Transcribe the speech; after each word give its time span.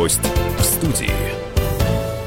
Гость 0.00 0.22
в 0.56 0.62
студии. 0.62 1.12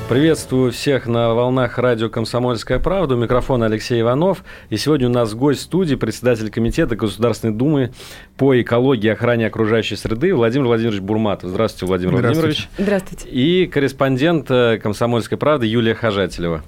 Приветствую 0.08 0.72
всех 0.72 1.08
на 1.08 1.34
волнах 1.34 1.80
радио 1.80 2.08
«Комсомольская 2.08 2.78
правда». 2.78 3.16
У 3.16 3.18
микрофона 3.18 3.66
Алексей 3.66 4.00
Иванов. 4.00 4.44
И 4.70 4.78
сегодня 4.78 5.08
у 5.08 5.12
нас 5.12 5.34
гость 5.34 5.62
студии, 5.62 5.96
председатель 5.96 6.52
Комитета 6.52 6.96
Государственной 6.96 7.56
Думы 7.56 7.92
по 8.38 8.62
экологии 8.62 9.08
и 9.08 9.10
охране 9.10 9.48
окружающей 9.48 9.96
среды 9.96 10.36
Владимир 10.36 10.68
Владимирович 10.68 11.02
Бурматов. 11.02 11.50
Здравствуйте, 11.50 11.88
Владимир 11.88 12.18
Здравствуйте. 12.20 12.42
Владимирович. 12.42 12.70
Здравствуйте. 12.78 13.30
И 13.30 13.66
корреспондент 13.66 14.52
э, 14.52 14.78
«Комсомольской 14.78 15.40
правды» 15.40 15.66
Юлия 15.66 15.96
Хожателева. 15.96 16.62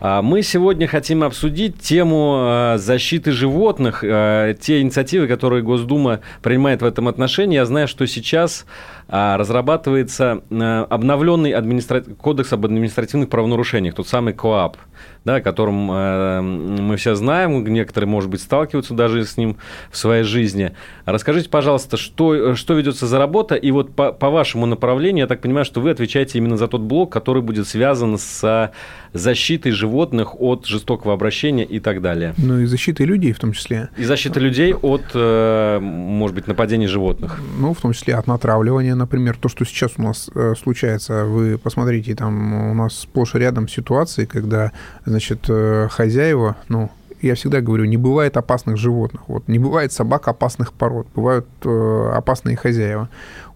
А 0.00 0.22
Мы 0.22 0.42
сегодня 0.42 0.86
хотим 0.86 1.24
обсудить 1.24 1.80
тему 1.80 2.46
э, 2.74 2.78
защиты 2.78 3.32
животных, 3.32 4.04
э, 4.04 4.54
те 4.60 4.80
инициативы, 4.80 5.26
которые 5.26 5.62
Госдума 5.62 6.20
принимает 6.40 6.82
в 6.82 6.84
этом 6.84 7.08
отношении. 7.08 7.56
Я 7.56 7.64
знаю, 7.64 7.88
что 7.88 8.06
сейчас 8.06 8.64
разрабатывается 9.08 10.42
э, 10.50 10.86
обновленный 10.88 11.52
администра... 11.52 12.02
кодекс 12.02 12.52
об 12.52 12.66
административных 12.66 13.30
правонарушениях, 13.30 13.94
тот 13.94 14.06
самый 14.06 14.34
КОАП, 14.34 14.76
да, 15.24 15.36
о 15.36 15.40
котором 15.40 15.90
э, 15.90 16.40
мы 16.42 16.96
все 16.96 17.14
знаем, 17.14 17.64
некоторые, 17.66 18.08
может 18.08 18.28
быть, 18.28 18.42
сталкиваются 18.42 18.92
даже 18.92 19.24
с 19.24 19.38
ним 19.38 19.56
в 19.90 19.96
своей 19.96 20.24
жизни. 20.24 20.72
Расскажите, 21.06 21.48
пожалуйста, 21.48 21.96
что, 21.96 22.54
что 22.54 22.74
ведется 22.74 23.06
за 23.06 23.18
работа, 23.18 23.54
и 23.54 23.70
вот 23.70 23.94
по, 23.94 24.12
по 24.12 24.28
вашему 24.28 24.66
направлению, 24.66 25.22
я 25.24 25.26
так 25.26 25.40
понимаю, 25.40 25.64
что 25.64 25.80
вы 25.80 25.90
отвечаете 25.90 26.36
именно 26.36 26.58
за 26.58 26.68
тот 26.68 26.82
блок, 26.82 27.10
который 27.10 27.42
будет 27.42 27.66
связан 27.66 28.18
с 28.18 28.70
защитой 29.12 29.70
животных 29.70 30.40
от 30.40 30.66
жестокого 30.66 31.14
обращения 31.14 31.64
и 31.64 31.80
так 31.80 32.02
далее. 32.02 32.34
Ну 32.36 32.60
и 32.60 32.66
защитой 32.66 33.06
людей 33.06 33.32
в 33.32 33.38
том 33.38 33.52
числе. 33.52 33.88
И 33.96 34.04
защита 34.04 34.38
людей 34.38 34.74
от, 34.74 35.02
э, 35.14 35.78
может 35.80 36.34
быть, 36.34 36.46
нападений 36.46 36.86
животных. 36.86 37.40
Ну, 37.58 37.72
в 37.72 37.80
том 37.80 37.92
числе 37.92 38.14
от 38.14 38.26
натравливания, 38.26 38.94
например, 38.98 39.36
то, 39.36 39.48
что 39.48 39.64
сейчас 39.64 39.92
у 39.96 40.02
нас 40.02 40.30
э, 40.34 40.54
случается. 40.60 41.24
Вы 41.24 41.58
посмотрите, 41.58 42.14
там 42.14 42.70
у 42.70 42.74
нас 42.74 42.98
сплошь 42.98 43.34
и 43.34 43.38
рядом 43.38 43.68
ситуации, 43.68 44.26
когда, 44.26 44.72
значит, 45.06 45.46
э, 45.48 45.88
хозяева, 45.90 46.56
ну, 46.68 46.90
я 47.22 47.34
всегда 47.34 47.60
говорю, 47.60 47.84
не 47.84 47.96
бывает 47.96 48.36
опасных 48.36 48.76
животных. 48.76 49.22
Вот 49.28 49.48
не 49.48 49.58
бывает 49.58 49.92
собак 49.92 50.28
опасных 50.28 50.72
пород, 50.72 51.06
бывают 51.14 51.46
э, 51.64 52.12
опасные 52.14 52.56
хозяева. 52.56 53.08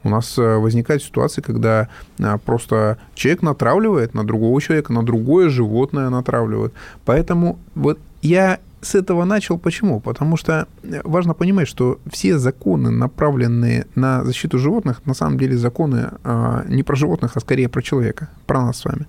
У 0.04 0.08
нас 0.08 0.36
возникает 0.36 1.00
ситуация, 1.00 1.42
когда 1.42 1.88
просто 2.44 2.98
человек 3.14 3.42
натравливает 3.42 4.14
на 4.14 4.24
другого 4.24 4.60
человека, 4.60 4.92
на 4.92 5.04
другое 5.04 5.48
животное 5.48 6.10
натравливает. 6.10 6.72
Поэтому 7.04 7.60
вот 7.76 8.00
я 8.20 8.58
с 8.82 8.94
этого 8.96 9.24
начал. 9.24 9.58
Почему? 9.58 10.00
Потому 10.00 10.36
что 10.36 10.66
важно 11.04 11.34
понимать, 11.34 11.68
что 11.68 11.98
все 12.10 12.36
законы, 12.36 12.90
направленные 12.90 13.86
на 13.94 14.24
защиту 14.24 14.58
животных, 14.58 15.00
на 15.06 15.14
самом 15.14 15.38
деле 15.38 15.56
законы 15.56 16.10
э, 16.24 16.64
не 16.68 16.82
про 16.82 16.96
животных, 16.96 17.36
а 17.36 17.40
скорее 17.40 17.68
про 17.68 17.80
человека, 17.80 18.28
про 18.46 18.60
нас 18.66 18.78
с 18.78 18.84
вами. 18.84 19.06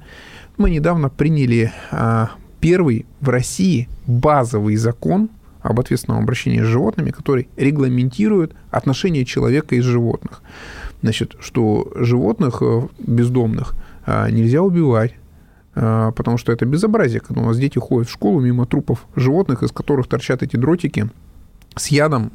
Мы 0.58 0.70
недавно 0.70 1.10
приняли 1.10 1.74
э, 1.92 2.28
первый 2.60 3.06
в 3.20 3.30
России 3.30 3.90
базовый 4.06 4.76
закон 4.76 5.30
об 5.62 5.80
ответственном 5.80 6.22
обращении 6.22 6.62
с 6.62 6.66
животными, 6.66 7.10
который 7.10 7.48
регламентирует 7.58 8.54
отношения 8.70 9.26
человека 9.26 9.76
и 9.76 9.82
животных. 9.82 10.44
Значит, 11.02 11.36
что 11.40 11.92
животных 11.96 12.62
бездомных 13.00 13.74
нельзя 14.06 14.62
убивать, 14.62 15.14
потому 15.74 16.38
что 16.38 16.52
это 16.52 16.66
безобразие, 16.66 17.20
когда 17.20 17.42
у 17.42 17.46
нас 17.46 17.58
дети 17.58 17.80
ходят 17.80 18.08
в 18.08 18.12
школу 18.12 18.40
мимо 18.40 18.66
трупов 18.66 19.06
животных, 19.16 19.64
из 19.64 19.72
которых 19.72 20.08
торчат 20.08 20.44
эти 20.44 20.56
дротики 20.56 21.10
с 21.76 21.88
ядом, 21.88 22.30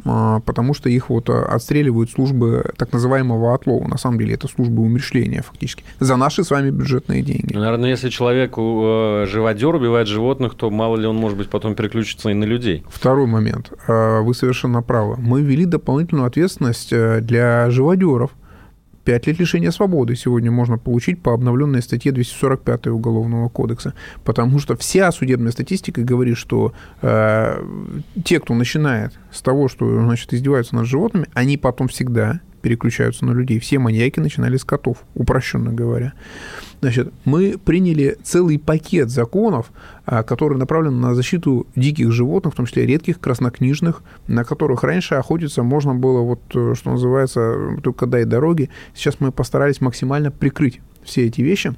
потому 0.44 0.74
что 0.74 0.88
их 0.88 1.10
вот 1.10 1.30
отстреливают 1.30 2.10
службы 2.10 2.72
так 2.76 2.92
называемого 2.92 3.54
отлова. 3.54 3.86
На 3.86 3.96
самом 3.96 4.18
деле 4.18 4.34
это 4.34 4.48
службы 4.48 4.82
умершления 4.82 5.42
фактически. 5.42 5.84
За 6.00 6.16
наши 6.16 6.42
с 6.42 6.50
вами 6.50 6.70
бюджетные 6.70 7.22
деньги. 7.22 7.54
Ну, 7.54 7.60
наверное, 7.60 7.90
если 7.90 8.08
человек 8.08 8.56
живодер 8.56 9.76
убивает 9.76 10.08
животных, 10.08 10.56
то 10.56 10.70
мало 10.70 10.96
ли 10.96 11.06
он, 11.06 11.14
может 11.14 11.38
быть, 11.38 11.50
потом 11.50 11.76
переключится 11.76 12.30
и 12.30 12.34
на 12.34 12.42
людей. 12.42 12.84
Второй 12.88 13.28
момент. 13.28 13.70
Вы 13.86 14.34
совершенно 14.34 14.82
правы. 14.82 15.14
Мы 15.18 15.42
ввели 15.42 15.66
дополнительную 15.66 16.26
ответственность 16.26 16.90
для 16.90 17.70
живодеров. 17.70 18.32
5 19.08 19.26
лет 19.26 19.38
лишения 19.38 19.70
свободы 19.70 20.16
сегодня 20.16 20.50
можно 20.50 20.76
получить 20.76 21.22
по 21.22 21.32
обновленной 21.32 21.80
статье 21.80 22.12
245 22.12 22.88
Уголовного 22.88 23.48
кодекса, 23.48 23.94
потому 24.22 24.58
что 24.58 24.76
вся 24.76 25.10
судебная 25.12 25.50
статистика 25.50 26.02
говорит, 26.02 26.36
что 26.36 26.74
э, 27.00 27.58
те, 28.22 28.38
кто 28.38 28.52
начинает 28.52 29.18
с 29.32 29.40
того, 29.40 29.68
что 29.68 30.02
значит, 30.02 30.34
издеваются 30.34 30.74
над 30.74 30.84
животными, 30.84 31.26
они 31.32 31.56
потом 31.56 31.88
всегда 31.88 32.40
переключаются 32.60 33.24
на 33.24 33.30
людей. 33.30 33.58
Все 33.60 33.78
маньяки 33.78 34.20
начинали 34.20 34.58
с 34.58 34.64
котов, 34.64 34.98
упрощенно 35.14 35.72
говоря. 35.72 36.12
Значит, 36.80 37.12
мы 37.24 37.58
приняли 37.58 38.16
целый 38.22 38.58
пакет 38.58 39.10
законов, 39.10 39.72
который 40.04 40.56
направлен 40.58 41.00
на 41.00 41.14
защиту 41.14 41.66
диких 41.74 42.12
животных, 42.12 42.54
в 42.54 42.56
том 42.56 42.66
числе 42.66 42.86
редких, 42.86 43.18
краснокнижных, 43.18 44.02
на 44.28 44.44
которых 44.44 44.84
раньше 44.84 45.16
охотиться 45.16 45.64
можно 45.64 45.94
было, 45.94 46.20
вот, 46.20 46.40
что 46.48 46.90
называется, 46.90 47.76
только 47.82 48.06
дай 48.06 48.24
дороги. 48.24 48.70
Сейчас 48.94 49.16
мы 49.18 49.32
постарались 49.32 49.80
максимально 49.80 50.30
прикрыть 50.30 50.80
все 51.02 51.26
эти 51.26 51.40
вещи. 51.40 51.74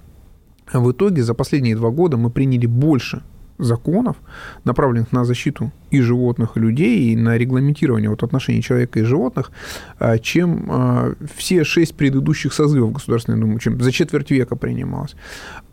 В 0.73 0.93
итоге 0.93 1.23
за 1.23 1.35
последние 1.35 1.77
два 1.77 1.91
года 1.91 2.17
мы 2.17 2.31
приняли 2.31 2.67
больше 2.67 3.23
законов, 3.63 4.17
направленных 4.65 5.13
на 5.13 5.25
защиту 5.25 5.71
и 5.91 6.01
животных, 6.01 6.57
и 6.57 6.61
людей, 6.61 7.13
и 7.13 7.17
на 7.17 7.37
регламентирование 7.39 8.11
вот 8.11 8.23
отношений 8.23 8.63
человека 8.63 9.01
и 9.01 9.03
животных, 9.03 9.51
чем 10.23 11.17
все 11.37 11.65
шесть 11.65 11.95
предыдущих 11.95 12.53
созывов 12.53 12.93
Государственной 12.93 13.39
Думы, 13.39 13.61
чем 13.61 13.81
за 13.81 13.93
четверть 13.93 14.31
века 14.31 14.57
принималось. 14.57 15.15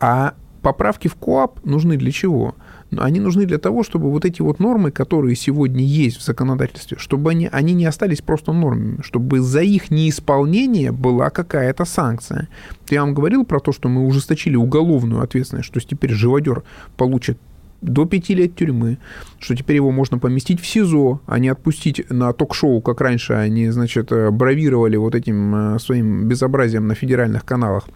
А 0.00 0.34
поправки 0.62 1.08
в 1.08 1.14
КОАП 1.14 1.64
нужны 1.64 1.96
для 1.96 2.10
чего? 2.12 2.54
Они 2.96 3.20
нужны 3.20 3.44
для 3.44 3.58
того, 3.58 3.82
чтобы 3.82 4.10
вот 4.10 4.24
эти 4.24 4.40
вот 4.40 4.60
нормы, 4.60 4.90
которые 4.90 5.36
сегодня 5.36 5.84
есть 5.84 6.16
в 6.16 6.24
законодательстве, 6.24 6.96
чтобы 6.98 7.30
они, 7.30 7.46
они 7.52 7.74
не 7.74 7.84
остались 7.84 8.22
просто 8.22 8.52
нормами, 8.52 9.02
чтобы 9.02 9.40
за 9.40 9.60
их 9.60 9.90
неисполнение 9.90 10.90
была 10.90 11.28
какая-то 11.28 11.84
санкция. 11.84 12.48
Я 12.88 13.02
вам 13.02 13.12
говорил 13.12 13.44
про 13.44 13.60
то, 13.60 13.72
что 13.72 13.90
мы 13.90 14.06
ужесточили 14.06 14.56
уголовную 14.56 15.20
ответственность, 15.22 15.66
что 15.66 15.80
теперь 15.80 16.12
живодер 16.12 16.62
получит 16.96 17.38
до 17.80 18.06
пяти 18.06 18.34
лет 18.34 18.56
тюрьмы, 18.56 18.98
что 19.38 19.54
теперь 19.54 19.76
его 19.76 19.90
можно 19.90 20.18
поместить 20.18 20.60
в 20.60 20.66
СИЗО, 20.66 21.20
а 21.26 21.38
не 21.38 21.48
отпустить 21.48 22.10
на 22.10 22.32
ток-шоу, 22.32 22.80
как 22.80 23.00
раньше 23.00 23.34
они, 23.34 23.70
значит, 23.70 24.10
бравировали 24.32 24.96
вот 24.96 25.14
этим 25.14 25.78
своим 25.78 26.26
безобразием 26.26 26.88
на 26.88 26.94
федеральных 26.94 27.44
каналах 27.44 27.88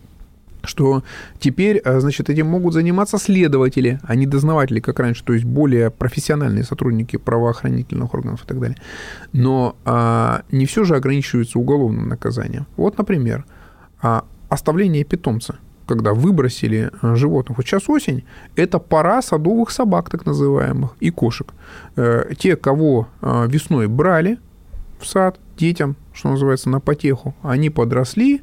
что 0.64 1.02
теперь, 1.38 1.82
значит, 1.84 2.30
этим 2.30 2.46
могут 2.46 2.74
заниматься 2.74 3.18
следователи, 3.18 3.98
а 4.02 4.14
не 4.14 4.26
дознаватели, 4.26 4.80
как 4.80 4.98
раньше, 4.98 5.24
то 5.24 5.32
есть 5.32 5.44
более 5.44 5.90
профессиональные 5.90 6.64
сотрудники 6.64 7.16
правоохранительных 7.16 8.12
органов 8.14 8.44
и 8.44 8.46
так 8.46 8.60
далее. 8.60 8.76
Но 9.32 9.76
а, 9.84 10.42
не 10.50 10.66
все 10.66 10.84
же 10.84 10.94
ограничивается 10.96 11.58
уголовным 11.58 12.08
наказанием. 12.08 12.66
Вот, 12.76 12.98
например, 12.98 13.44
а, 14.00 14.24
оставление 14.48 15.04
питомца 15.04 15.56
когда 15.86 16.14
выбросили 16.14 16.90
животных. 17.02 17.58
Вот 17.58 17.66
сейчас 17.66 17.88
осень, 17.88 18.24
это 18.56 18.78
пора 18.78 19.22
садовых 19.22 19.70
собак, 19.70 20.10
так 20.10 20.26
называемых, 20.26 20.96
и 21.00 21.10
кошек. 21.10 21.52
Те, 22.38 22.56
кого 22.56 23.08
весной 23.20 23.88
брали 23.88 24.38
в 25.00 25.06
сад 25.06 25.38
детям, 25.56 25.96
что 26.12 26.30
называется, 26.30 26.70
на 26.70 26.80
потеху, 26.80 27.34
они 27.42 27.70
подросли, 27.70 28.42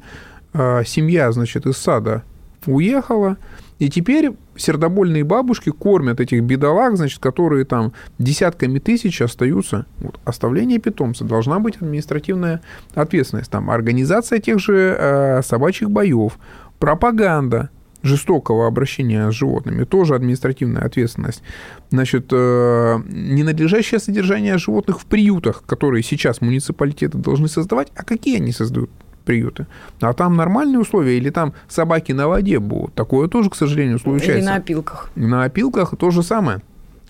семья, 0.54 1.32
значит, 1.32 1.66
из 1.66 1.76
сада 1.76 2.22
уехала, 2.66 3.38
и 3.78 3.88
теперь 3.88 4.32
сердобольные 4.56 5.24
бабушки 5.24 5.70
кормят 5.70 6.20
этих 6.20 6.42
бедолаг, 6.42 6.98
значит, 6.98 7.18
которые 7.18 7.64
там 7.64 7.94
десятками 8.18 8.78
тысяч 8.78 9.22
остаются. 9.22 9.86
Вот, 10.00 10.20
оставление 10.26 10.78
питомца 10.78 11.24
должна 11.24 11.60
быть 11.60 11.76
административная 11.76 12.60
ответственность. 12.94 13.50
Там 13.50 13.70
организация 13.70 14.38
тех 14.38 14.58
же 14.58 14.94
э, 14.98 15.40
собачьих 15.42 15.90
боев, 15.90 16.38
пропаганда. 16.80 17.70
жестокого 18.02 18.66
обращения 18.66 19.30
с 19.30 19.34
животными, 19.34 19.84
тоже 19.84 20.14
административная 20.14 20.84
ответственность. 20.86 21.42
Значит, 21.90 22.28
э, 22.32 22.98
ненадлежащее 23.06 24.00
содержание 24.00 24.56
животных 24.56 25.00
в 25.00 25.04
приютах, 25.04 25.62
которые 25.66 26.02
сейчас 26.02 26.40
муниципалитеты 26.40 27.18
должны 27.18 27.46
создавать, 27.46 27.92
а 27.94 28.02
какие 28.02 28.38
они 28.38 28.52
создают? 28.52 28.90
приюты. 29.26 29.66
А 30.00 30.12
там 30.14 30.34
нормальные 30.34 30.80
условия, 30.80 31.18
или 31.18 31.30
там 31.30 31.52
собаки 31.68 32.10
на 32.12 32.26
воде 32.26 32.58
будут. 32.58 32.94
Такое 32.94 33.28
тоже, 33.28 33.50
к 33.50 33.54
сожалению, 33.54 33.98
случается. 33.98 34.38
Или 34.38 34.44
на 34.44 34.56
опилках. 34.56 35.10
На 35.14 35.44
опилках 35.44 35.94
то 35.96 36.10
же 36.10 36.22
самое. 36.22 36.62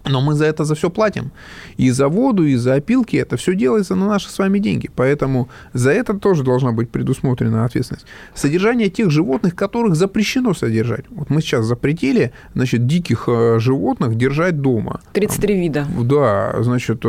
Но 0.05 0.21
мы 0.21 0.35
за 0.35 0.47
это 0.47 0.65
за 0.65 0.75
все 0.75 0.91
платим. 0.91 1.31
И 1.77 1.91
за 1.91 2.09
воду, 2.09 2.47
и 2.47 2.57
за 2.57 2.75
опилки 2.75 3.17
это 3.17 3.37
все 3.37 3.55
делается 3.55 3.95
на 3.95 4.07
наши 4.07 4.29
с 4.31 4.39
вами 4.39 4.59
деньги. 4.59 4.91
Поэтому 4.95 5.49
за 5.73 5.91
это 5.91 6.15
тоже 6.15 6.43
должна 6.43 6.73
быть 6.73 6.91
предусмотрена 6.91 7.65
ответственность. 7.65 8.07
Содержание 8.35 8.89
тех 8.89 9.11
животных, 9.11 9.55
которых 9.55 9.97
запрещено 9.97 10.55
содержать. 10.55 11.05
Вот 11.11 11.31
мы 11.31 11.41
сейчас 11.41 11.65
запретили, 11.65 12.33
значит, 12.55 12.87
диких 12.87 13.25
э, 13.29 13.59
животных 13.59 14.17
держать 14.17 14.61
дома. 14.61 15.01
33 15.13 15.61
вида. 15.61 15.87
Да, 16.01 16.55
значит, 16.61 17.05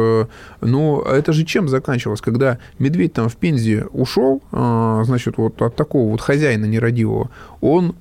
но 0.61 1.01
это 1.01 1.33
же 1.33 1.45
чем 1.45 1.69
заканчивалось? 1.69 2.21
Когда 2.21 2.57
медведь 2.79 3.13
там 3.13 3.29
в 3.29 3.35
Пензе 3.35 3.85
ушел, 3.91 4.41
э, 4.51 5.01
значит, 5.05 5.37
вот 5.37 5.61
от 5.61 5.75
такого 5.75 6.11
вот 6.11 6.21
хозяина 6.21 6.65
нерадивого, 6.65 7.29
он 7.61 7.95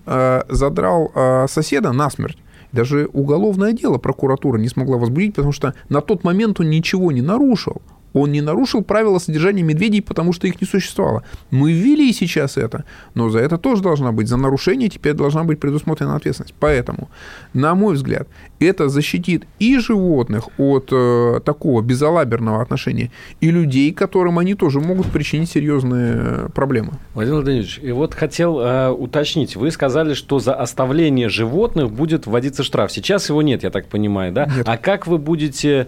задрал 0.49 1.13
соседа 1.49 1.93
насмерть. 1.93 2.39
Даже 2.73 3.09
уголовное 3.13 3.73
дело 3.73 3.99
прокуратура 3.99 4.59
не 4.59 4.69
смогла 4.69 4.97
возбудить, 4.97 5.35
потому 5.35 5.53
что 5.53 5.75
на 5.89 6.01
тот 6.01 6.25
момент 6.25 6.61
он 6.61 6.71
ничего 6.71 7.11
не 7.13 7.23
нарушил. 7.23 7.83
Он 8.12 8.33
не 8.33 8.41
нарушил 8.41 8.83
правила 8.83 9.19
содержания 9.19 9.62
медведей, 9.62 10.03
потому 10.03 10.33
что 10.33 10.47
их 10.47 10.61
не 10.61 10.67
существовало. 10.67 11.23
Мы 11.51 11.73
ввели 11.73 12.12
сейчас 12.12 12.57
это, 12.57 12.85
но 13.15 13.31
за 13.31 13.39
это 13.39 13.59
тоже 13.59 13.83
должна 13.83 14.12
быть, 14.12 14.29
за 14.29 14.37
нарушение 14.37 14.89
теперь 14.89 15.15
должна 15.15 15.45
быть 15.45 15.61
предусмотрена 15.61 16.17
ответственность. 16.17 16.55
Поэтому, 16.59 17.09
на 17.55 17.75
мой 17.75 17.95
взгляд, 17.95 18.29
это 18.59 18.89
защитит 18.89 19.45
и 19.59 19.79
животных 19.79 20.49
от 20.59 20.89
э, 20.93 21.41
такого 21.45 21.83
безалаберного 21.83 22.62
отношения, 22.62 23.11
и 23.41 23.51
людей, 23.51 23.93
которым 23.93 24.39
они 24.39 24.55
тоже 24.55 24.81
могут 24.81 25.07
причинить 25.07 25.51
серьезные 25.51 26.15
э, 26.17 26.49
проблемы. 26.55 26.93
Владимир 27.15 27.37
Владимирович, 27.37 27.81
и 27.83 27.93
вот 27.93 28.15
хотел 28.15 28.61
э, 28.61 28.91
уточнить, 28.91 29.57
вы 29.57 29.71
сказали, 29.71 30.15
что 30.15 30.39
за 30.39 30.55
оставление 30.55 31.29
животных 31.29 31.91
будет 31.91 32.27
вводиться 32.27 32.62
штраф. 32.62 32.93
Сейчас 32.93 33.29
его 33.29 33.43
нет, 33.43 33.62
я 33.62 33.71
так 33.71 33.87
понимаю, 33.87 34.33
да? 34.33 34.47
Нет. 34.47 34.69
А 34.69 34.77
как 34.77 35.07
вы 35.07 35.19
будете 35.19 35.87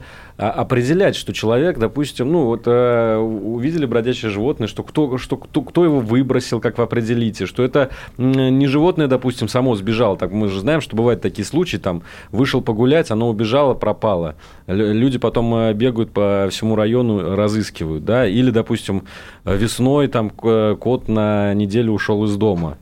определять, 0.50 1.16
что 1.16 1.32
человек, 1.32 1.78
допустим, 1.78 2.32
ну 2.32 2.46
вот 2.46 2.62
э, 2.66 3.16
увидели 3.16 3.86
бродячее 3.86 4.30
животное, 4.30 4.66
что 4.66 4.82
кто, 4.82 5.18
что 5.18 5.36
кто, 5.36 5.62
кто 5.62 5.84
его 5.84 6.00
выбросил, 6.00 6.60
как 6.60 6.78
вы 6.78 6.84
определите, 6.84 7.46
что 7.46 7.62
это 7.62 7.90
не 8.18 8.66
животное, 8.66 9.06
допустим, 9.06 9.48
само 9.48 9.74
сбежало, 9.76 10.16
так 10.16 10.32
мы 10.32 10.48
же 10.48 10.60
знаем, 10.60 10.80
что 10.80 10.96
бывают 10.96 11.20
такие 11.20 11.44
случаи, 11.44 11.76
там 11.76 12.02
вышел 12.30 12.60
погулять, 12.60 13.10
оно 13.10 13.28
убежало, 13.28 13.74
пропало, 13.74 14.36
люди 14.66 15.18
потом 15.18 15.54
э, 15.54 15.72
бегают 15.74 16.12
по 16.12 16.48
всему 16.50 16.76
району, 16.76 17.36
разыскивают, 17.36 18.04
да, 18.04 18.26
или, 18.26 18.50
допустим, 18.50 19.04
весной 19.44 20.08
там 20.08 20.30
кот 20.30 21.08
на 21.08 21.54
неделю 21.54 21.92
ушел 21.92 22.24
из 22.24 22.36
дома. 22.36 22.78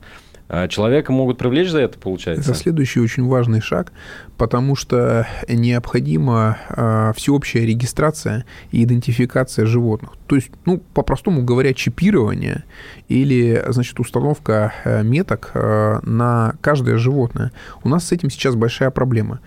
А 0.53 0.67
человека 0.67 1.13
могут 1.13 1.37
привлечь 1.37 1.69
за 1.69 1.79
это, 1.79 1.97
получается? 1.97 2.51
Это 2.51 2.59
следующий 2.59 2.99
очень 2.99 3.25
важный 3.25 3.61
шаг, 3.61 3.93
потому 4.35 4.75
что 4.75 5.25
необходима 5.47 6.57
э, 6.67 7.13
всеобщая 7.15 7.65
регистрация 7.65 8.45
и 8.69 8.83
идентификация 8.83 9.65
животных. 9.65 10.11
То 10.27 10.35
есть, 10.35 10.49
ну, 10.65 10.79
по-простому 10.93 11.41
говоря, 11.43 11.73
чипирование 11.73 12.65
или, 13.07 13.63
значит, 13.69 13.97
установка 14.01 14.73
э, 14.83 15.03
меток 15.03 15.51
э, 15.53 15.99
на 16.03 16.55
каждое 16.59 16.97
животное. 16.97 17.53
У 17.83 17.87
нас 17.87 18.07
с 18.07 18.11
этим 18.11 18.29
сейчас 18.29 18.55
большая 18.55 18.91
проблема. 18.91 19.39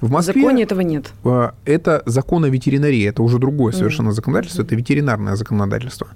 В 0.00 0.10
Москве... 0.10 0.34
В 0.34 0.44
законе 0.44 0.62
этого 0.62 0.80
нет. 0.80 1.12
Э, 1.24 1.50
это 1.64 2.02
закон 2.06 2.44
о 2.44 2.48
ветеринарии, 2.48 3.04
это 3.04 3.22
уже 3.22 3.38
другое 3.38 3.72
совершенно 3.72 4.10
mm. 4.10 4.12
законодательство, 4.12 4.62
это 4.62 4.74
ветеринарное 4.74 5.36
законодательство. 5.36 6.08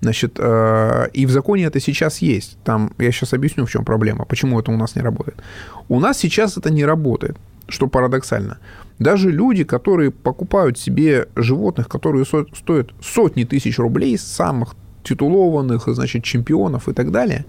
Значит, 0.00 0.36
э, 0.38 1.08
и 1.12 1.26
в 1.26 1.30
законе 1.30 1.64
это 1.64 1.80
сейчас 1.80 2.18
есть. 2.18 2.56
Там, 2.64 2.92
я 2.98 3.10
сейчас 3.10 3.32
объясню, 3.32 3.66
в 3.66 3.70
чем 3.70 3.84
проблема, 3.84 4.24
почему 4.24 4.60
это 4.60 4.70
у 4.70 4.76
нас 4.76 4.96
не 4.96 5.02
работает. 5.02 5.42
У 5.88 5.98
нас 6.00 6.18
сейчас 6.18 6.56
это 6.56 6.70
не 6.70 6.84
работает, 6.84 7.36
что 7.68 7.88
парадоксально. 7.88 8.58
Даже 8.98 9.30
люди, 9.30 9.64
которые 9.64 10.10
покупают 10.10 10.78
себе 10.78 11.26
животных, 11.34 11.88
которые 11.88 12.24
стоят 12.24 12.90
сотни 13.00 13.44
тысяч 13.44 13.78
рублей, 13.78 14.18
самых 14.18 14.76
титулованных, 15.02 15.88
значит, 15.88 16.22
чемпионов 16.22 16.88
и 16.88 16.92
так 16.92 17.10
далее, 17.10 17.44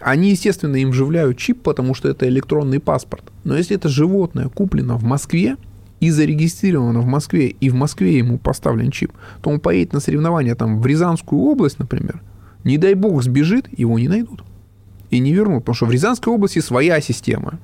они, 0.00 0.30
естественно, 0.30 0.76
им 0.76 0.90
вживляют 0.90 1.38
чип, 1.38 1.62
потому 1.62 1.94
что 1.94 2.08
это 2.08 2.28
электронный 2.28 2.80
паспорт. 2.80 3.24
Но 3.44 3.56
если 3.56 3.76
это 3.76 3.88
животное 3.88 4.48
куплено 4.48 4.96
в 4.96 5.04
Москве 5.04 5.56
и 6.00 6.10
зарегистрировано 6.10 7.00
в 7.00 7.06
Москве, 7.06 7.48
и 7.48 7.70
в 7.70 7.74
Москве 7.74 8.18
ему 8.18 8.38
поставлен 8.38 8.90
чип, 8.90 9.12
то 9.42 9.50
он 9.50 9.60
поедет 9.60 9.92
на 9.92 10.00
соревнования 10.00 10.54
там 10.54 10.80
в 10.80 10.86
Рязанскую 10.86 11.42
область, 11.42 11.78
например, 11.78 12.22
не 12.64 12.78
дай 12.78 12.94
бог 12.94 13.22
сбежит, 13.22 13.66
его 13.76 13.98
не 13.98 14.08
найдут. 14.08 14.44
И 15.10 15.20
не 15.20 15.32
вернут, 15.32 15.60
потому 15.60 15.74
что 15.74 15.86
в 15.86 15.90
Рязанской 15.90 16.32
области 16.32 16.58
своя 16.58 17.00
система. 17.00 17.58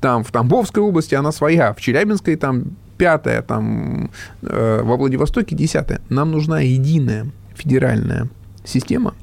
Там 0.00 0.22
в 0.22 0.30
Тамбовской 0.30 0.82
области 0.82 1.14
она 1.14 1.32
своя, 1.32 1.74
в 1.74 1.80
Челябинской 1.80 2.36
там 2.36 2.76
пятая, 2.98 3.42
там 3.42 4.10
э, 4.42 4.82
во 4.82 4.96
Владивостоке 4.96 5.56
десятая. 5.56 6.00
Нам 6.08 6.30
нужна 6.30 6.60
единая 6.60 7.26
федеральная 7.54 8.28
система, 8.64 9.14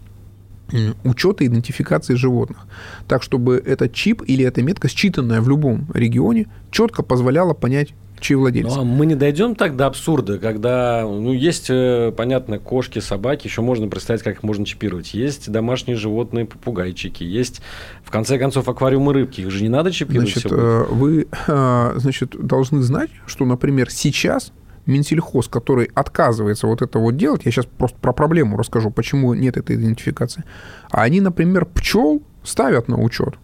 учета 1.04 1.46
идентификации 1.46 2.16
животных. 2.16 2.68
Так, 3.08 3.24
чтобы 3.24 3.62
этот 3.66 3.94
чип 3.94 4.24
или 4.26 4.44
эта 4.46 4.62
метка, 4.62 4.88
считанная 4.88 5.42
в 5.42 5.50
любом 5.50 5.88
регионе, 5.94 6.48
четко 6.72 7.04
позволяла 7.04 7.54
понять, 7.54 7.94
чьи 8.20 8.36
владельцы. 8.36 8.76
Ну, 8.76 8.82
а 8.82 8.84
мы 8.84 9.06
не 9.06 9.16
дойдем 9.16 9.56
так 9.56 9.76
до 9.76 9.86
абсурда, 9.88 10.40
когда, 10.40 11.04
ну, 11.04 11.34
есть, 11.34 11.68
э, 11.70 12.12
понятно, 12.16 12.60
кошки, 12.60 13.00
собаки, 13.00 13.48
еще 13.48 13.62
можно 13.62 13.88
представить, 13.88 14.24
как 14.24 14.38
их 14.38 14.44
можно 14.44 14.66
чипировать. 14.66 15.14
Есть 15.14 15.52
домашние 15.52 15.98
животные, 15.98 16.46
попугайчики, 16.46 17.24
есть, 17.24 17.62
в 18.04 18.12
конце 18.12 18.40
концов, 18.40 18.68
аквариумы 18.68 19.14
рыбки, 19.14 19.42
их 19.42 19.52
же 19.52 19.62
не 19.62 19.70
надо 19.70 19.92
чипировать. 19.92 20.32
Значит, 20.32 20.52
э, 20.52 20.86
вы, 20.90 21.28
э, 21.48 21.94
значит, 21.98 22.36
должны 22.40 22.82
знать, 22.82 23.12
что, 23.28 23.46
например, 23.46 23.92
сейчас 23.92 24.52
Минсельхоз, 24.86 25.48
который 25.48 25.90
отказывается 25.94 26.68
вот 26.68 26.82
это 26.82 27.00
вот 27.00 27.18
делать, 27.18 27.42
я 27.46 27.52
сейчас 27.52 27.66
просто 27.66 27.98
про 28.00 28.14
проблему 28.14 28.58
расскажу, 28.58 28.92
почему 28.92 29.34
нет 29.34 29.58
этой 29.58 29.76
идентификации, 29.76 30.44
а 30.92 31.04
они, 31.04 31.22
например, 31.22 31.66
пчел 31.66 32.22
ставят 32.44 32.88
на 32.88 33.02
учет. 33.02 33.36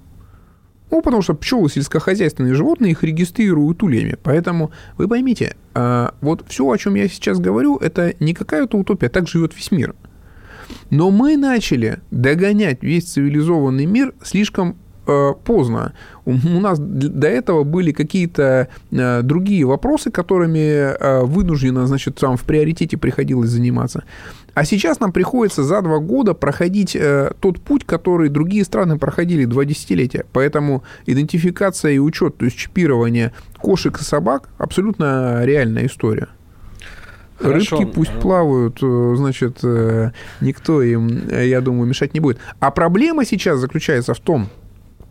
Ну, 0.92 1.02
потому 1.02 1.22
что 1.22 1.34
пчелы 1.34 1.70
сельскохозяйственные 1.70 2.54
животные, 2.54 2.92
их 2.92 3.02
регистрируют 3.02 3.82
ульями. 3.82 4.18
Поэтому 4.22 4.72
вы 4.98 5.08
поймите, 5.08 5.56
а, 5.74 6.14
вот 6.20 6.44
все, 6.50 6.70
о 6.70 6.78
чем 6.78 6.96
я 6.96 7.08
сейчас 7.08 7.40
говорю, 7.40 7.78
это 7.78 8.14
не 8.20 8.34
какая-то 8.34 8.78
утопия, 8.78 9.08
так 9.08 9.30
живет 9.30 9.56
весь 9.56 9.72
мир. 9.72 9.96
Но 10.90 11.10
мы 11.10 11.38
начали 11.38 12.00
догонять 12.12 12.84
весь 12.84 13.06
цивилизованный 13.06 13.86
мир 13.86 14.14
слишком 14.22 14.78
Э, 15.12 15.34
поздно. 15.44 15.94
У 16.26 16.60
нас 16.60 16.80
до 16.80 17.28
этого 17.28 17.64
были 17.64 17.92
какие-то 17.92 18.68
э, 18.92 19.22
другие 19.24 19.66
вопросы, 19.66 20.12
которыми 20.12 20.60
э, 20.60 21.24
вынужденно, 21.24 21.88
значит, 21.88 22.16
там 22.16 22.38
в 22.38 22.44
приоритете 22.44 22.98
приходилось 22.98 23.50
заниматься. 23.50 24.04
А 24.54 24.64
сейчас 24.66 25.00
нам 25.00 25.12
приходится 25.12 25.64
за 25.64 25.82
два 25.82 26.00
года 26.00 26.34
проходить 26.34 26.98
тот 27.40 27.62
путь, 27.62 27.86
который 27.86 28.30
другие 28.30 28.66
страны 28.66 29.00
проходили 29.00 29.46
два 29.46 29.64
десятилетия. 29.66 30.26
Поэтому 30.34 30.84
идентификация 31.06 31.94
и 31.94 32.00
учет, 32.00 32.38
то 32.38 32.46
есть 32.46 32.58
чипирование 32.58 33.32
кошек 33.60 33.98
и 34.00 34.04
собак 34.04 34.50
абсолютно 34.58 35.46
реальная 35.46 35.86
история. 35.86 36.28
Хорошо. 37.40 37.78
Рыбки 37.78 37.94
пусть 37.94 38.12
плавают, 38.20 38.80
значит, 38.82 39.64
никто 40.42 40.82
им, 40.82 41.30
я 41.30 41.62
думаю, 41.62 41.88
мешать 41.88 42.14
не 42.14 42.20
будет. 42.20 42.38
А 42.60 42.72
проблема 42.72 43.24
сейчас 43.24 43.58
заключается 43.58 44.14
в 44.14 44.20
том, 44.20 44.50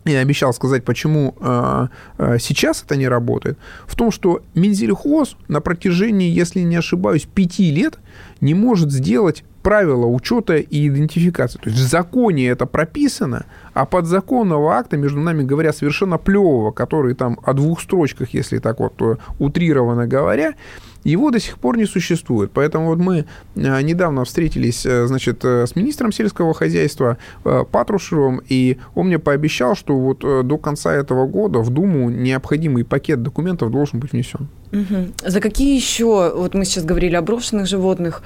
я 0.05 0.19
обещал 0.19 0.53
сказать, 0.53 0.83
почему 0.83 1.35
э, 1.39 1.87
э, 2.17 2.37
сейчас 2.39 2.83
это 2.83 2.95
не 2.95 3.07
работает, 3.07 3.57
в 3.85 3.95
том, 3.95 4.11
что 4.11 4.41
Минзельхоз 4.55 5.35
на 5.47 5.61
протяжении, 5.61 6.29
если 6.29 6.61
не 6.61 6.75
ошибаюсь, 6.75 7.27
пяти 7.33 7.71
лет 7.71 7.99
не 8.39 8.53
может 8.53 8.91
сделать 8.91 9.43
правила 9.61 10.07
учета 10.07 10.55
и 10.55 10.87
идентификации. 10.87 11.59
То 11.59 11.69
есть 11.69 11.81
в 11.81 11.87
законе 11.87 12.47
это 12.47 12.65
прописано, 12.65 13.45
а 13.73 13.85
подзаконного 13.85 14.75
акта, 14.75 14.97
между 14.97 15.19
нами 15.19 15.43
говоря, 15.43 15.71
совершенно 15.71 16.17
плевого, 16.17 16.71
который 16.71 17.13
там 17.13 17.39
о 17.43 17.53
двух 17.53 17.81
строчках, 17.81 18.33
если 18.33 18.57
так 18.57 18.79
вот 18.79 18.93
э, 19.01 19.17
утрированно 19.39 20.07
говоря, 20.07 20.55
его 21.03 21.31
до 21.31 21.39
сих 21.39 21.57
пор 21.57 21.77
не 21.77 21.85
существует. 21.85 22.51
Поэтому 22.53 22.87
вот 22.87 22.99
мы 22.99 23.25
э, 23.55 23.81
недавно 23.81 24.23
встретились, 24.23 24.85
э, 24.85 25.07
значит, 25.07 25.43
э, 25.43 25.65
с 25.65 25.75
министром 25.75 26.11
сельского 26.11 26.53
хозяйства 26.53 27.17
Патрушевым, 27.43 28.41
и 28.47 28.77
он 28.95 29.07
мне 29.07 29.19
пообещал, 29.19 29.75
что 29.75 29.97
вот 29.97 30.19
до 30.19 30.57
конца 30.57 30.93
этого 30.93 31.27
года 31.27 31.59
в 31.59 31.69
Думу 31.69 32.09
необходимый 32.09 32.83
пакет 32.83 33.23
документов 33.23 33.71
должен 33.71 33.99
быть 33.99 34.11
внесен. 34.11 34.47
Угу. 34.71 35.29
За 35.29 35.39
какие 35.39 35.75
еще, 35.75 36.33
вот 36.35 36.53
мы 36.53 36.65
сейчас 36.65 36.85
говорили 36.85 37.15
о 37.15 37.21
брошенных 37.21 37.67
животных, 37.67 38.23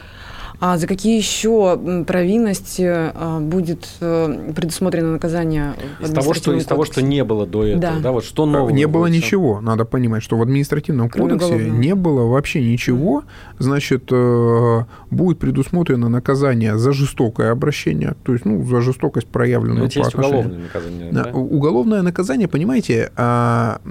А 0.67 0.79
за 0.79 0.87
какие 0.87 1.15
еще 1.15 2.03
провинности 2.07 2.87
а, 2.89 3.39
будет 3.39 3.87
э, 3.99 4.51
предусмотрено 4.55 5.11
наказание? 5.11 5.75
Из 6.01 6.09
того, 6.09 6.33
что, 6.33 6.53
из 6.53 6.65
того, 6.65 6.85
что 6.85 7.03
не 7.03 7.23
было 7.23 7.45
до 7.45 7.65
этого, 7.65 7.81
да, 7.81 7.99
да 8.01 8.11
вот 8.11 8.25
что 8.25 8.47
нового? 8.47 8.71
Не 8.71 8.87
было 8.87 9.05
ничего. 9.05 9.61
Надо 9.61 9.85
понимать, 9.85 10.23
что 10.23 10.37
в 10.37 10.41
административном 10.41 11.09
Кроме 11.11 11.33
кодексе 11.33 11.53
уголовного. 11.53 11.79
не 11.79 11.93
было 11.93 12.25
вообще 12.25 12.63
ничего. 12.63 13.25
Значит, 13.59 14.05
э, 14.11 14.83
будет 15.11 15.37
предусмотрено 15.37 16.09
наказание 16.09 16.79
за 16.79 16.93
жестокое 16.93 17.51
обращение, 17.51 18.15
то 18.23 18.33
есть, 18.33 18.45
ну, 18.45 18.65
за 18.65 18.81
жестокость 18.81 19.27
проявленную 19.27 19.83
Но 19.83 19.89
по 19.91 19.99
есть 19.99 20.15
отношению. 20.15 20.39
уголовное 20.39 20.63
наказание. 20.63 21.11
Да? 21.11 21.31
Уголовное 21.31 22.01
наказание, 22.01 22.47
понимаете, 22.47 23.11
а, 23.15 23.81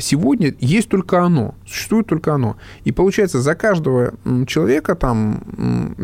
сегодня 0.00 0.52
есть 0.58 0.88
только 0.88 1.22
оно, 1.22 1.54
существует 1.64 2.08
только 2.08 2.34
оно. 2.34 2.56
И 2.82 2.90
получается, 2.90 3.40
за 3.40 3.54
каждого 3.54 4.14
человека, 4.48 4.96
там, 4.96 5.44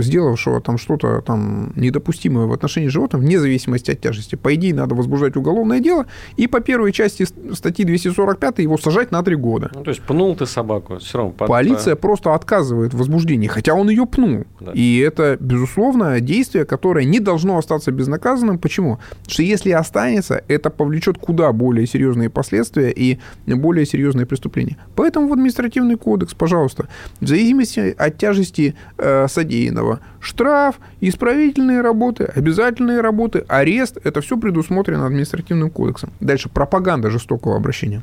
сделавшего 0.04 0.60
там 0.60 0.78
что-то 0.78 1.20
там 1.20 1.72
недопустимое 1.76 2.46
в 2.46 2.52
отношении 2.52 2.88
животных, 2.88 3.22
вне 3.22 3.38
зависимости 3.38 3.90
от 3.90 4.00
тяжести, 4.00 4.36
по 4.36 4.54
идее, 4.54 4.74
надо 4.74 4.94
возбуждать 4.94 5.36
уголовное 5.36 5.80
дело, 5.80 6.06
и 6.36 6.46
по 6.46 6.60
первой 6.60 6.92
части 6.92 7.26
статьи 7.52 7.84
245 7.84 8.58
его 8.58 8.78
сажать 8.78 9.10
на 9.10 9.22
три 9.22 9.36
года. 9.36 9.70
Ну, 9.74 9.82
то 9.82 9.90
есть 9.90 10.02
пнул 10.02 10.36
ты 10.36 10.46
собаку, 10.46 10.98
все 10.98 11.18
равно. 11.18 11.32
Под... 11.32 11.48
Полиция 11.48 11.96
просто 11.96 12.34
отказывает 12.34 12.94
в 12.94 12.98
возбуждении, 12.98 13.48
хотя 13.48 13.74
он 13.74 13.90
ее 13.90 14.06
пнул. 14.06 14.44
Да. 14.60 14.72
И 14.72 14.98
это, 14.98 15.36
безусловно, 15.40 16.20
действие, 16.20 16.64
которое 16.64 17.04
не 17.04 17.20
должно 17.20 17.58
остаться 17.58 17.90
безнаказанным. 17.90 18.58
Почему? 18.58 18.98
Потому 19.10 19.30
что 19.30 19.42
если 19.42 19.70
останется, 19.70 20.42
это 20.48 20.70
повлечет 20.70 21.18
куда 21.18 21.52
более 21.52 21.86
серьезные 21.86 22.30
последствия 22.30 22.90
и 22.90 23.18
более 23.46 23.86
серьезные 23.86 24.26
преступления. 24.26 24.76
Поэтому 24.94 25.28
в 25.28 25.32
административный 25.32 25.96
кодекс, 25.96 26.34
пожалуйста, 26.34 26.88
в 27.20 27.26
зависимости 27.26 27.94
от 27.96 28.18
тяжести 28.18 28.74
э, 28.98 29.26
содеянного, 29.28 29.83
штраф, 30.20 30.76
исправительные 31.00 31.80
работы, 31.80 32.24
обязательные 32.24 33.00
работы, 33.00 33.44
арест, 33.48 33.98
это 34.04 34.20
все 34.20 34.36
предусмотрено 34.36 35.06
административным 35.06 35.70
кодексом. 35.70 36.10
Дальше 36.20 36.48
пропаганда 36.48 37.10
жестокого 37.10 37.56
обращения. 37.56 38.02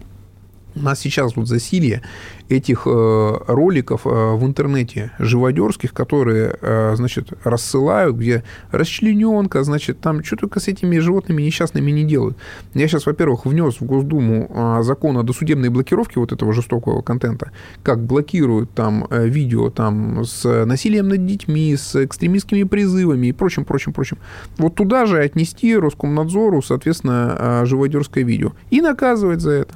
У 0.76 0.80
нас 0.80 1.00
сейчас 1.00 1.36
вот 1.36 1.48
засилье 1.48 2.02
этих 2.52 2.84
э, 2.86 3.38
роликов 3.48 4.06
э, 4.06 4.10
в 4.10 4.46
интернете 4.46 5.12
живодерских, 5.20 5.94
которые, 5.94 6.56
э, 6.62 6.96
значит, 6.96 7.30
рассылают, 7.44 8.18
где 8.18 8.44
расчлененка, 8.72 9.64
значит, 9.64 10.00
там 10.00 10.24
что 10.24 10.36
только 10.36 10.60
с 10.60 10.68
этими 10.68 10.98
животными 11.00 11.42
несчастными 11.42 11.92
не 11.92 12.04
делают. 12.04 12.38
Я 12.74 12.88
сейчас, 12.88 13.06
во-первых, 13.06 13.46
внес 13.46 13.80
в 13.80 13.86
Госдуму 13.86 14.82
закон 14.82 15.18
о 15.18 15.24
досудебной 15.24 15.70
блокировке 15.70 16.20
вот 16.20 16.32
этого 16.32 16.54
жестокого 16.54 17.02
контента, 17.02 17.52
как 17.84 18.04
блокируют 18.04 18.74
там 18.74 19.08
видео 19.10 19.70
там 19.70 20.24
с 20.26 20.66
насилием 20.66 21.08
над 21.08 21.26
детьми, 21.26 21.76
с 21.76 22.04
экстремистскими 22.04 22.64
призывами 22.64 23.28
и 23.28 23.32
прочим, 23.32 23.66
прочим, 23.66 23.94
прочим. 23.94 24.18
Вот 24.58 24.76
туда 24.76 25.06
же 25.06 25.20
отнести 25.20 25.76
Роскомнадзору, 25.76 26.62
соответственно, 26.62 27.62
живодерское 27.66 28.24
видео 28.24 28.54
и 28.70 28.82
наказывать 28.82 29.42
за 29.42 29.52
это. 29.52 29.74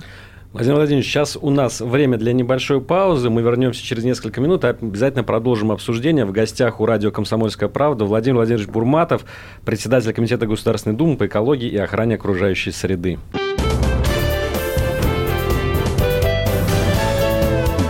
Владимир 0.55 0.77
Владимирович, 0.77 1.07
сейчас 1.09 1.37
у 1.41 1.49
нас 1.49 1.81
время 1.81 2.17
для 2.17 2.31
небольшой 2.31 2.79
паузы. 2.79 3.29
Мы 3.29 3.41
вернемся 3.41 3.83
через 3.83 4.05
несколько 4.05 4.39
минут 4.39 4.63
и 4.63 4.67
обязательно 4.67 5.25
продолжим 5.25 5.69
обсуждение. 5.69 6.23
В 6.23 6.31
гостях 6.31 6.79
у 6.79 6.85
радио 6.85 7.11
«Комсомольская 7.11 7.67
правда» 7.67 8.05
Владимир 8.05 8.37
Владимирович 8.37 8.69
Бурматов, 8.69 9.25
председатель 9.65 10.13
Комитета 10.13 10.47
Государственной 10.47 10.95
Думы 10.95 11.17
по 11.17 11.27
экологии 11.27 11.67
и 11.67 11.75
охране 11.75 12.15
окружающей 12.15 12.71
среды. 12.71 13.19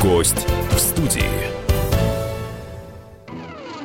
Гость 0.01 0.47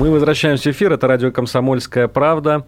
Мы 0.00 0.10
возвращаемся 0.10 0.70
в 0.70 0.72
эфир. 0.72 0.94
Это 0.94 1.06
радио 1.06 1.30
«Комсомольская 1.30 2.08
правда». 2.08 2.64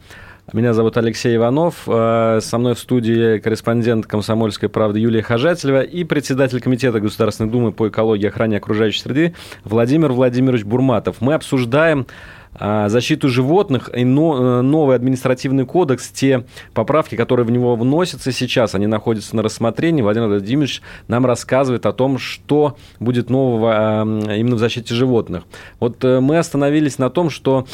Меня 0.53 0.75
зовут 0.75 0.99
Алексей 0.99 1.35
Иванов. 1.35 1.85
Э, 1.87 2.41
со 2.43 2.59
мной 2.59 2.75
в 2.75 2.79
студии 2.79 3.39
корреспондент 3.39 4.07
«Комсомольской 4.07 4.69
правды» 4.69 4.99
Юлия 4.99 5.23
Хожателева 5.23 5.81
и 5.81 6.05
председатель 6.05 6.61
Комитета 6.61 7.01
Государственной 7.01 7.49
Думы 7.49 7.73
по 7.73 7.89
экологии 7.89 8.25
и 8.25 8.29
охране 8.29 8.59
окружающей 8.59 9.01
среды 9.01 9.35
Владимир 9.65 10.13
Владимирович 10.13 10.65
Бурматов. 10.65 11.23
Мы 11.23 11.33
обсуждаем 11.33 12.07
защиту 12.59 13.29
животных 13.29 13.89
и 13.95 14.03
э, 14.03 14.05
новый 14.05 14.97
административный 14.97 15.65
кодекс, 15.65 16.09
те 16.11 16.45
поправки, 16.75 17.15
которые 17.15 17.47
в 17.47 17.51
него 17.51 17.77
вносятся 17.77 18.31
сейчас, 18.33 18.75
они 18.75 18.87
находятся 18.87 19.37
на 19.37 19.43
рассмотрении. 19.43 20.03
Владимир 20.03 20.29
Владимирович 20.29 20.83
нам 21.09 21.25
рассказывает 21.25 21.87
о 21.87 21.93
том, 21.93 22.19
что 22.19 22.77
будет 23.01 23.31
нового 23.31 24.03
именно 24.03 24.57
в 24.57 24.59
защите 24.59 24.95
животных. 24.95 25.45
Вот 25.81 26.03
мы 26.03 26.39
остановились 26.39 26.99
на 26.99 27.11
том, 27.11 27.31
что 27.31 27.67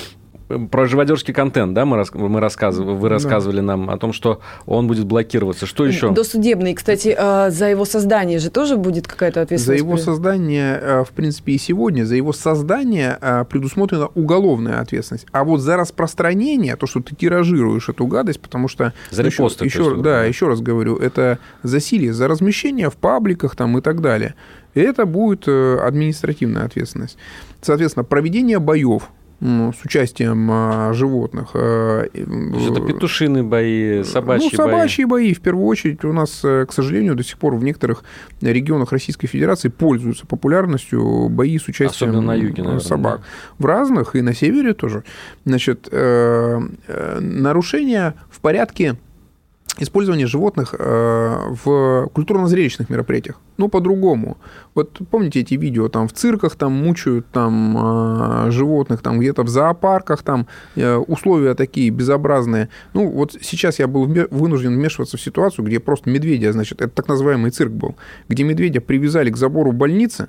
про 0.71 0.87
живодерский 0.87 1.35
контент, 1.35 1.75
да, 1.75 1.85
мы, 1.85 2.03
мы 2.15 2.41
рассказывали, 2.41 2.97
вы 2.97 3.09
рассказывали 3.09 3.59
да. 3.59 3.63
нам 3.63 3.91
о 3.91 3.99
том, 3.99 4.13
что 4.13 4.41
он 4.67 4.87
будет 4.87 5.05
блокироваться. 5.05 5.67
Что 5.67 5.85
еще? 5.85 6.11
Досудебный, 6.11 6.75
кстати, 6.75 7.15
а, 7.17 7.51
за 7.51 7.67
его 7.67 7.85
создание 7.85 8.39
же 8.39 8.51
тоже 8.51 8.77
будет 8.77 9.07
какая-то 9.07 9.43
ответственность? 9.43 9.83
За 9.83 9.87
его 9.87 9.97
создание, 9.99 10.77
а, 10.77 11.05
в 11.05 11.11
принципе, 11.11 11.53
и 11.53 11.59
сегодня, 11.59 12.05
за 12.05 12.17
его 12.17 12.33
создание 12.33 13.19
а, 13.21 13.45
предусмотрена 13.45 14.09
уголовная 14.15 14.81
ответственность. 14.81 15.27
А 15.33 15.45
вот 15.45 15.61
за 15.61 15.77
распространение, 15.77 16.77
то, 16.77 16.87
что 16.87 17.01
ты 17.01 17.15
тиражируешь 17.15 17.89
эту 17.89 18.07
гадость, 18.07 18.41
потому 18.41 18.69
что... 18.69 18.95
За 19.11 19.23
репосты. 19.23 19.67
Еще, 19.67 19.81
еще, 19.81 19.97
да, 19.97 20.25
еще 20.25 20.49
раз 20.49 20.61
говорю, 20.61 20.97
это 20.97 21.39
засилие, 21.63 22.15
за 22.15 22.27
размещение 22.27 22.89
в 22.91 22.97
пабликах 22.97 23.55
там 23.55 23.77
и 23.77 23.83
так 23.83 24.01
далее. 24.01 24.35
И 24.75 24.81
это 24.81 25.07
будет 25.07 25.45
э, 25.47 25.79
административная 25.83 26.65
ответственность. 26.65 27.19
Соответственно, 27.61 28.05
проведение 28.05 28.59
боев 28.59 29.11
ну, 29.18 29.18
с 29.41 29.85
участием 29.85 30.49
а, 30.51 30.93
животных. 30.93 31.51
А, 31.55 32.03
это 32.03 32.81
петушиные 32.81 33.45
бои, 33.45 34.03
собачьи 34.03 34.49
бои. 34.49 34.51
Ну, 34.51 34.57
собачьи 34.57 35.05
бои. 35.05 35.27
бои. 35.27 35.35
В 35.35 35.41
первую 35.41 35.67
очередь 35.67 36.05
у 36.05 36.13
нас, 36.13 36.41
э, 36.45 36.67
к 36.67 36.73
сожалению, 36.73 37.15
до 37.15 37.23
сих 37.23 37.39
пор 37.39 37.55
в 37.55 37.63
некоторых 37.63 38.03
регионах 38.41 38.91
Российской 38.91 39.29
Федерации 39.29 39.69
пользуются 39.69 40.27
популярностью 40.27 41.29
бои 41.29 41.59
с 41.59 41.69
участием 41.69 42.11
Особенно 42.11 42.21
на 42.21 42.35
юге, 42.35 42.63
наверное, 42.63 42.81
собак. 42.81 43.21
Да. 43.21 43.25
В 43.59 43.67
разных, 43.67 44.17
и 44.17 44.23
на 44.23 44.35
севере 44.35 44.75
тоже. 44.75 45.05
Значит, 45.45 45.89
э, 45.91 46.61
э, 46.89 47.21
нарушения 47.21 48.15
в 48.31 48.41
порядке 48.41 48.97
использование 49.81 50.27
животных 50.27 50.75
э, 50.79 51.55
в 51.65 52.09
культурно-зрелищных 52.13 52.91
мероприятиях. 52.91 53.41
Ну, 53.57 53.69
по-другому. 53.69 54.37
Вот 54.75 55.01
помните 55.11 55.41
эти 55.41 55.55
видео, 55.55 55.89
там 55.89 56.07
в 56.07 56.13
цирках 56.13 56.57
там 56.57 56.73
мучают 56.73 57.27
там 57.33 57.77
э, 57.77 58.51
животных, 58.51 59.03
там 59.03 59.19
где-то 59.19 59.43
в 59.43 59.49
зоопарках, 59.49 60.23
там 60.23 60.47
э, 60.77 60.97
условия 60.97 61.55
такие 61.55 61.91
безобразные. 61.91 62.69
Ну, 62.95 63.11
вот 63.11 63.37
сейчас 63.41 63.79
я 63.79 63.87
был 63.87 64.07
вынужден 64.31 64.75
вмешиваться 64.75 65.17
в 65.17 65.21
ситуацию, 65.21 65.65
где 65.65 65.81
просто 65.81 66.11
медведя, 66.11 66.53
значит, 66.53 66.81
это 66.81 66.91
так 66.91 67.09
называемый 67.09 67.51
цирк 67.51 67.73
был, 67.73 67.97
где 68.29 68.45
медведя 68.45 68.81
привязали 68.81 69.31
к 69.31 69.37
забору 69.37 69.73
больницы, 69.73 70.29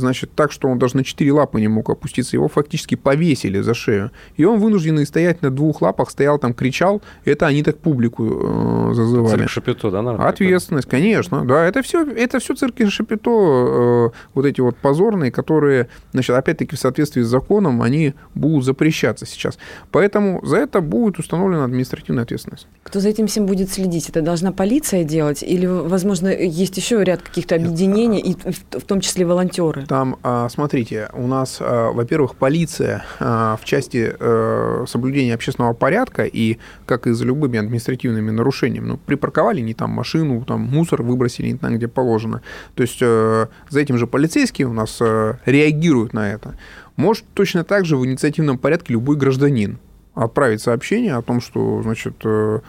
значит, 0.00 0.32
так, 0.34 0.52
что 0.52 0.68
он 0.68 0.78
даже 0.78 0.96
на 0.96 1.04
четыре 1.04 1.32
лапы 1.32 1.60
не 1.60 1.68
мог 1.68 1.90
опуститься. 1.90 2.36
Его 2.36 2.48
фактически 2.48 2.94
повесили 2.94 3.60
за 3.60 3.74
шею. 3.74 4.10
И 4.36 4.44
он 4.44 4.58
вынужденный 4.58 5.06
стоять 5.06 5.42
на 5.42 5.50
двух 5.50 5.82
лапах, 5.82 6.10
стоял 6.10 6.38
там, 6.38 6.54
кричал. 6.54 7.02
Это 7.24 7.46
они 7.46 7.62
так 7.62 7.78
публику 7.78 8.24
э, 8.24 8.94
зазывали. 8.94 9.36
Цирк 9.36 9.50
Шапито, 9.50 9.90
да, 9.90 10.02
наверное? 10.02 10.28
Ответственность, 10.28 10.88
конечно. 10.88 11.44
Да, 11.44 11.64
это 11.64 11.82
все, 11.82 12.04
это 12.04 12.38
все 12.40 12.54
цирки 12.54 12.88
Шапито, 12.88 13.30
э, 13.30 14.10
вот 14.34 14.46
эти 14.46 14.60
вот 14.60 14.76
позорные, 14.76 15.30
которые, 15.30 15.88
значит, 16.12 16.34
опять-таки 16.34 16.76
в 16.76 16.78
соответствии 16.78 17.22
с 17.22 17.28
законом, 17.28 17.82
они 17.82 18.14
будут 18.34 18.64
запрещаться 18.64 19.26
сейчас. 19.26 19.58
Поэтому 19.90 20.44
за 20.44 20.56
это 20.56 20.80
будет 20.80 21.18
установлена 21.18 21.64
административная 21.64 22.24
ответственность. 22.24 22.66
Кто 22.82 23.00
за 23.00 23.08
этим 23.08 23.26
всем 23.26 23.46
будет 23.46 23.70
следить? 23.70 24.08
Это 24.08 24.22
должна 24.22 24.52
полиция 24.52 25.04
делать? 25.04 25.42
Или, 25.42 25.66
возможно, 25.66 26.28
есть 26.28 26.76
еще 26.76 27.02
ряд 27.04 27.22
каких-то 27.22 27.54
объединений, 27.56 28.20
и 28.20 28.36
в 28.78 28.84
том 28.84 29.00
числе 29.00 29.24
волонтеры? 29.24 29.84
Там, 29.90 30.18
а, 30.22 30.48
смотрите, 30.48 31.08
у 31.14 31.26
нас, 31.26 31.58
а, 31.60 31.90
во-первых, 31.90 32.36
полиция 32.36 33.04
а, 33.18 33.56
в 33.60 33.64
части 33.64 34.14
э, 34.16 34.84
соблюдения 34.86 35.34
общественного 35.34 35.72
порядка 35.72 36.26
и, 36.26 36.58
как 36.86 37.08
и 37.08 37.10
за 37.10 37.24
любыми 37.24 37.58
административными 37.58 38.30
нарушениями, 38.30 38.86
ну, 38.86 38.98
припарковали 38.98 39.60
не 39.60 39.74
там 39.74 39.90
машину, 39.90 40.44
там 40.44 40.60
мусор 40.60 41.02
выбросили 41.02 41.48
не 41.48 41.58
там, 41.58 41.74
где 41.74 41.88
положено. 41.88 42.40
То 42.76 42.82
есть 42.84 42.98
э, 43.00 43.48
за 43.68 43.80
этим 43.80 43.98
же 43.98 44.06
полицейские 44.06 44.68
у 44.68 44.72
нас 44.72 44.98
э, 45.00 45.34
реагируют 45.44 46.12
на 46.12 46.30
это. 46.30 46.54
Может 46.94 47.24
точно 47.34 47.64
так 47.64 47.84
же 47.84 47.96
в 47.96 48.06
инициативном 48.06 48.58
порядке 48.58 48.92
любой 48.92 49.16
гражданин 49.16 49.80
отправить 50.14 50.60
сообщение 50.60 51.14
о 51.14 51.22
том, 51.22 51.40
что, 51.40 51.82
значит, 51.82 52.14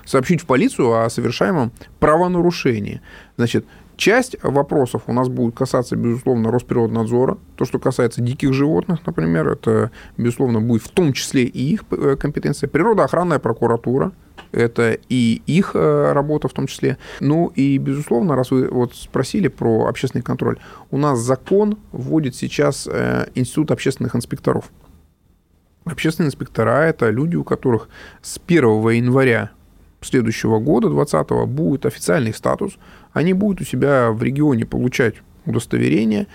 сообщить 0.05 0.41
в 0.41 0.47
полицию 0.47 1.03
о 1.03 1.09
совершаемом 1.09 1.71
правонарушении. 1.99 3.01
Значит, 3.37 3.65
Часть 4.01 4.35
вопросов 4.41 5.03
у 5.05 5.13
нас 5.13 5.29
будет 5.29 5.53
касаться, 5.53 5.95
безусловно, 5.95 6.49
Росприроднадзора. 6.49 7.37
То, 7.55 7.65
что 7.65 7.77
касается 7.77 8.19
диких 8.19 8.51
животных, 8.51 9.05
например, 9.05 9.47
это, 9.47 9.91
безусловно, 10.17 10.59
будет 10.59 10.81
в 10.81 10.89
том 10.89 11.13
числе 11.13 11.43
и 11.43 11.73
их 11.73 11.83
э, 11.91 12.15
компетенция. 12.19 12.67
Природоохранная 12.67 13.37
прокуратура, 13.37 14.11
это 14.51 14.97
и 15.09 15.43
их 15.45 15.75
э, 15.75 16.13
работа 16.13 16.47
в 16.47 16.53
том 16.53 16.65
числе. 16.65 16.97
Ну 17.19 17.51
и, 17.53 17.77
безусловно, 17.77 18.35
раз 18.35 18.49
вы 18.49 18.69
вот 18.69 18.95
спросили 18.95 19.49
про 19.49 19.85
общественный 19.85 20.23
контроль, 20.23 20.57
у 20.89 20.97
нас 20.97 21.19
закон 21.19 21.77
вводит 21.91 22.35
сейчас 22.35 22.89
э, 22.91 23.27
Институт 23.35 23.69
общественных 23.69 24.15
инспекторов. 24.15 24.71
Общественные 25.85 26.29
инспектора– 26.29 26.85
это 26.87 27.11
люди, 27.11 27.35
у 27.35 27.43
которых 27.43 27.87
с 28.23 28.39
1 28.47 28.63
января 28.89 29.51
следующего 30.01 30.59
года, 30.59 30.89
2020, 30.89 31.47
будет 31.49 31.85
официальный 31.85 32.33
статус, 32.33 32.77
они 33.13 33.33
будут 33.33 33.61
у 33.61 33.63
себя 33.63 34.11
в 34.11 34.21
регионе 34.23 34.65
получать 34.65 35.15
удостоверение, 35.45 36.27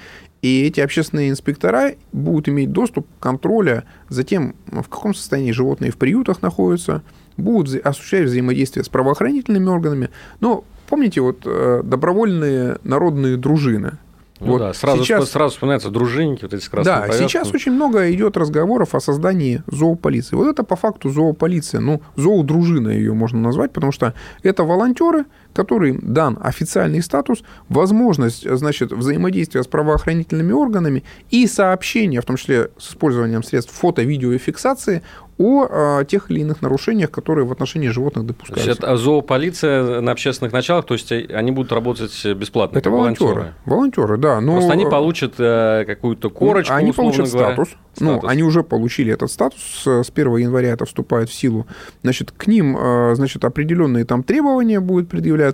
и 0.43 0.65
эти 0.65 0.81
общественные 0.81 1.31
инспектора 1.31 1.95
будут 2.13 2.49
иметь 2.49 2.71
доступ 2.73 3.07
к 3.19 3.23
контролю 3.23 3.85
за 4.09 4.23
тем, 4.23 4.55
в 4.67 4.89
каком 4.89 5.15
состоянии 5.15 5.53
животные 5.53 5.91
в 5.91 5.97
приютах 5.97 6.43
находятся, 6.43 7.03
будут 7.37 7.85
осуществлять 7.85 8.27
взаимодействие 8.27 8.85
с 8.85 8.89
правоохранительными 8.89 9.69
органами. 9.69 10.11
Но 10.41 10.65
помните, 10.89 11.21
вот 11.21 11.43
э, 11.45 11.83
добровольные 11.85 12.79
народные 12.85 13.37
дружины– 13.37 13.99
ну 14.41 14.53
вот 14.53 14.59
да, 14.59 14.75
сразу, 14.75 15.05
сейчас... 15.05 15.31
сразу 15.31 15.55
вспоминаются 15.55 15.91
дружинники, 15.91 16.43
вот 16.43 16.53
эти 16.53 16.63
с 16.63 16.69
Да, 16.69 17.01
повязками. 17.01 17.29
сейчас 17.29 17.53
очень 17.53 17.73
много 17.73 18.13
идет 18.13 18.37
разговоров 18.37 18.95
о 18.95 19.01
создании 19.01 19.63
зоополиции. 19.67 20.37
Вот 20.37 20.49
это 20.49 20.63
по 20.63 20.77
факту 20.77 21.09
зоополиция, 21.11 21.81
ну, 21.81 22.03
зоодружина 22.17 22.91
ее 22.91 23.15
можно 23.15 23.41
назвать, 23.41 23.73
потому 23.73 23.93
что 23.93 24.15
это 24.43 24.65
волонтеры, 24.65 25.25
которым 25.57 25.99
дан 26.03 26.39
официальный 26.41 27.03
статус, 27.03 27.43
возможность, 27.69 28.49
значит, 28.49 28.93
взаимодействия 28.93 29.63
с 29.63 29.67
правоохранительными 29.67 30.53
органами 30.53 31.03
и 31.31 31.47
сообщения, 31.47 32.21
в 32.21 32.25
том 32.25 32.37
числе 32.37 32.71
с 32.79 32.91
использованием 32.91 33.43
средств 33.43 33.73
фото-видео 33.73 34.33
и 34.33 34.39
фиксации 34.39 35.03
о 35.39 35.67
а, 35.69 36.05
тех 36.05 36.31
или 36.31 36.41
иных 36.41 36.63
нарушениях, 36.63 37.11
которые 37.11 37.45
в 37.45 37.53
отношении 37.53 37.89
животных 37.89 38.25
допускаются. 38.27 38.65
То 38.65 38.71
есть 38.71 38.83
это 38.83 38.97
зоополиция 38.97 40.01
на 40.01 40.13
общественных 40.13 40.53
началах, 40.53 40.87
то 40.87 40.95
есть 40.95 41.13
они 41.13 41.51
будут 41.53 41.73
работать 41.73 42.25
бесплатно? 42.35 42.79
Это 42.79 42.91
волонтеры. 42.91 43.55
Волонтеры, 43.67 44.17
да. 44.17 44.41
Но... 44.41 44.53
Просто 44.53 44.73
они 44.73 44.87
получат 44.87 45.35
э, 45.39 45.85
какую-то 45.87 46.31
корочку, 46.31 46.73
Они 46.73 46.93
получат 46.93 47.31
говоря. 47.31 47.53
статус. 47.55 47.77
Ну, 47.99 48.21
они 48.27 48.43
уже 48.43 48.63
получили 48.63 49.13
этот 49.13 49.31
статус, 49.31 49.61
с 49.85 50.11
1 50.15 50.37
января 50.37 50.71
это 50.71 50.85
вступает 50.85 51.31
в 51.31 51.35
силу. 51.35 51.67
Значит, 52.03 52.31
к 52.31 52.47
ним, 52.47 52.77
э, 52.79 53.15
значит, 53.15 53.45
определенные 53.45 54.05
там 54.05 54.23
требования 54.23 54.81
будут 54.81 55.09
предъявляться. 55.09 55.46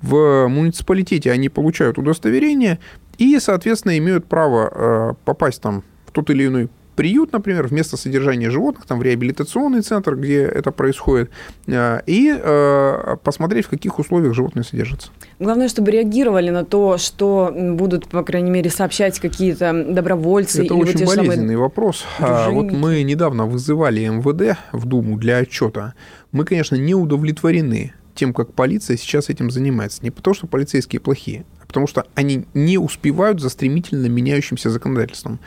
В 0.00 0.48
муниципалитете 0.48 1.30
они 1.32 1.48
получают 1.48 1.98
удостоверение 1.98 2.78
и, 3.18 3.38
соответственно, 3.40 3.98
имеют 3.98 4.26
право 4.26 4.70
э, 4.72 5.14
попасть 5.24 5.60
там 5.60 5.82
в 6.06 6.12
тот 6.12 6.30
или 6.30 6.46
иной 6.46 6.68
приют, 6.98 7.32
например, 7.32 7.68
вместо 7.68 7.96
содержания 7.96 8.50
животных, 8.50 8.84
там 8.86 8.98
в 8.98 9.02
реабилитационный 9.04 9.82
центр, 9.82 10.16
где 10.16 10.42
это 10.42 10.72
происходит, 10.72 11.30
э, 11.68 12.00
и 12.06 12.36
э, 12.36 13.16
посмотреть, 13.22 13.66
в 13.66 13.68
каких 13.68 14.00
условиях 14.00 14.34
животные 14.34 14.64
содержатся. 14.64 15.10
Главное, 15.38 15.68
чтобы 15.68 15.92
реагировали 15.92 16.50
на 16.50 16.64
то, 16.64 16.98
что 16.98 17.54
будут, 17.54 18.08
по 18.08 18.24
крайней 18.24 18.50
мере, 18.50 18.68
сообщать 18.68 19.20
какие-то 19.20 19.84
добровольцы. 19.88 20.64
Это 20.64 20.74
очень 20.74 21.04
вот 21.04 21.16
болезненный 21.16 21.56
вопрос. 21.56 22.04
А, 22.18 22.50
вот 22.50 22.72
мы 22.72 23.04
недавно 23.04 23.46
вызывали 23.46 24.04
МВД 24.08 24.58
в 24.72 24.84
Думу 24.84 25.18
для 25.18 25.36
отчета. 25.36 25.94
Мы, 26.32 26.44
конечно, 26.44 26.74
не 26.74 26.96
удовлетворены 26.96 27.92
тем, 28.18 28.34
как 28.34 28.52
полиция 28.52 28.96
сейчас 28.96 29.30
этим 29.30 29.50
занимается. 29.50 30.02
Не 30.02 30.10
потому, 30.10 30.34
что 30.34 30.46
полицейские 30.46 31.00
плохие, 31.00 31.44
а 31.62 31.66
потому 31.66 31.86
что 31.86 32.06
они 32.14 32.46
не 32.52 32.76
успевают 32.76 33.40
за 33.40 33.48
стремительно 33.48 34.06
меняющимся 34.06 34.70
законодательством. 34.70 35.38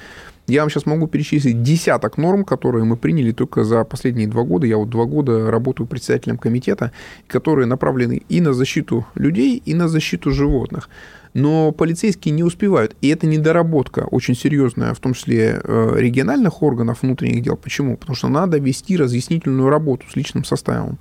Я 0.48 0.62
вам 0.62 0.70
сейчас 0.70 0.86
могу 0.86 1.08
перечислить 1.08 1.62
десяток 1.64 2.18
норм, 2.18 2.44
которые 2.44 2.84
мы 2.84 2.98
приняли 2.98 3.32
только 3.32 3.64
за 3.64 3.84
последние 3.84 4.28
два 4.28 4.44
года. 4.44 4.66
Я 4.66 4.78
вот 4.78 4.90
два 4.90 5.06
года 5.06 5.52
работаю 5.52 5.88
председателем 5.88 6.38
комитета, 6.38 6.92
которые 7.28 7.68
направлены 7.68 8.24
и 8.28 8.42
на 8.42 8.54
защиту 8.54 9.06
людей, 9.16 9.62
и 9.64 9.74
на 9.74 9.88
защиту 9.88 10.32
животных. 10.32 10.90
Но 11.34 11.72
полицейские 11.72 12.34
не 12.34 12.44
успевают. 12.44 12.96
И 13.02 13.08
это 13.08 13.28
недоработка 13.28 14.08
очень 14.12 14.36
серьезная, 14.36 14.94
в 14.94 15.00
том 15.00 15.14
числе 15.14 15.62
э, 15.64 15.94
региональных 15.98 16.62
органов 16.64 17.04
внутренних 17.04 17.44
дел. 17.44 17.56
Почему? 17.56 17.96
Потому 17.96 18.16
что 18.16 18.28
надо 18.28 18.58
вести 18.58 18.98
разъяснительную 18.98 19.70
работу 19.70 20.06
с 20.10 20.16
личным 20.16 20.44
составом 20.44 20.98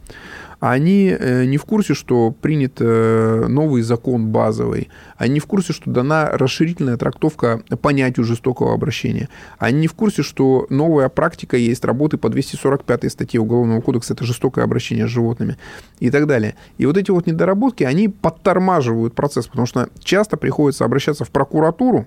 они 0.60 1.16
э, 1.18 1.46
не 1.46 1.56
в 1.56 1.64
курсе, 1.64 1.94
что 1.94 2.30
принят 2.30 2.74
э, 2.80 3.46
новый 3.48 3.82
закон 3.82 4.28
базовый, 4.28 4.90
они 5.16 5.34
не 5.34 5.40
в 5.40 5.46
курсе, 5.46 5.72
что 5.72 5.90
дана 5.90 6.28
расширительная 6.32 6.98
трактовка 6.98 7.62
понятию 7.80 8.24
жестокого 8.24 8.74
обращения, 8.74 9.28
они 9.58 9.80
не 9.80 9.86
в 9.86 9.94
курсе, 9.94 10.22
что 10.22 10.66
новая 10.68 11.08
практика 11.08 11.56
есть 11.56 11.84
работы 11.84 12.18
по 12.18 12.28
245 12.28 13.10
статье 13.10 13.40
Уголовного 13.40 13.80
кодекса, 13.80 14.12
это 14.12 14.24
жестокое 14.24 14.64
обращение 14.64 15.06
с 15.06 15.10
животными 15.10 15.56
и 15.98 16.10
так 16.10 16.26
далее. 16.26 16.54
И 16.76 16.84
вот 16.84 16.98
эти 16.98 17.10
вот 17.10 17.26
недоработки, 17.26 17.82
они 17.84 18.08
подтормаживают 18.08 19.14
процесс, 19.14 19.46
потому 19.46 19.66
что 19.66 19.88
часто 20.00 20.36
приходится 20.36 20.84
обращаться 20.84 21.24
в 21.24 21.30
прокуратуру, 21.30 22.06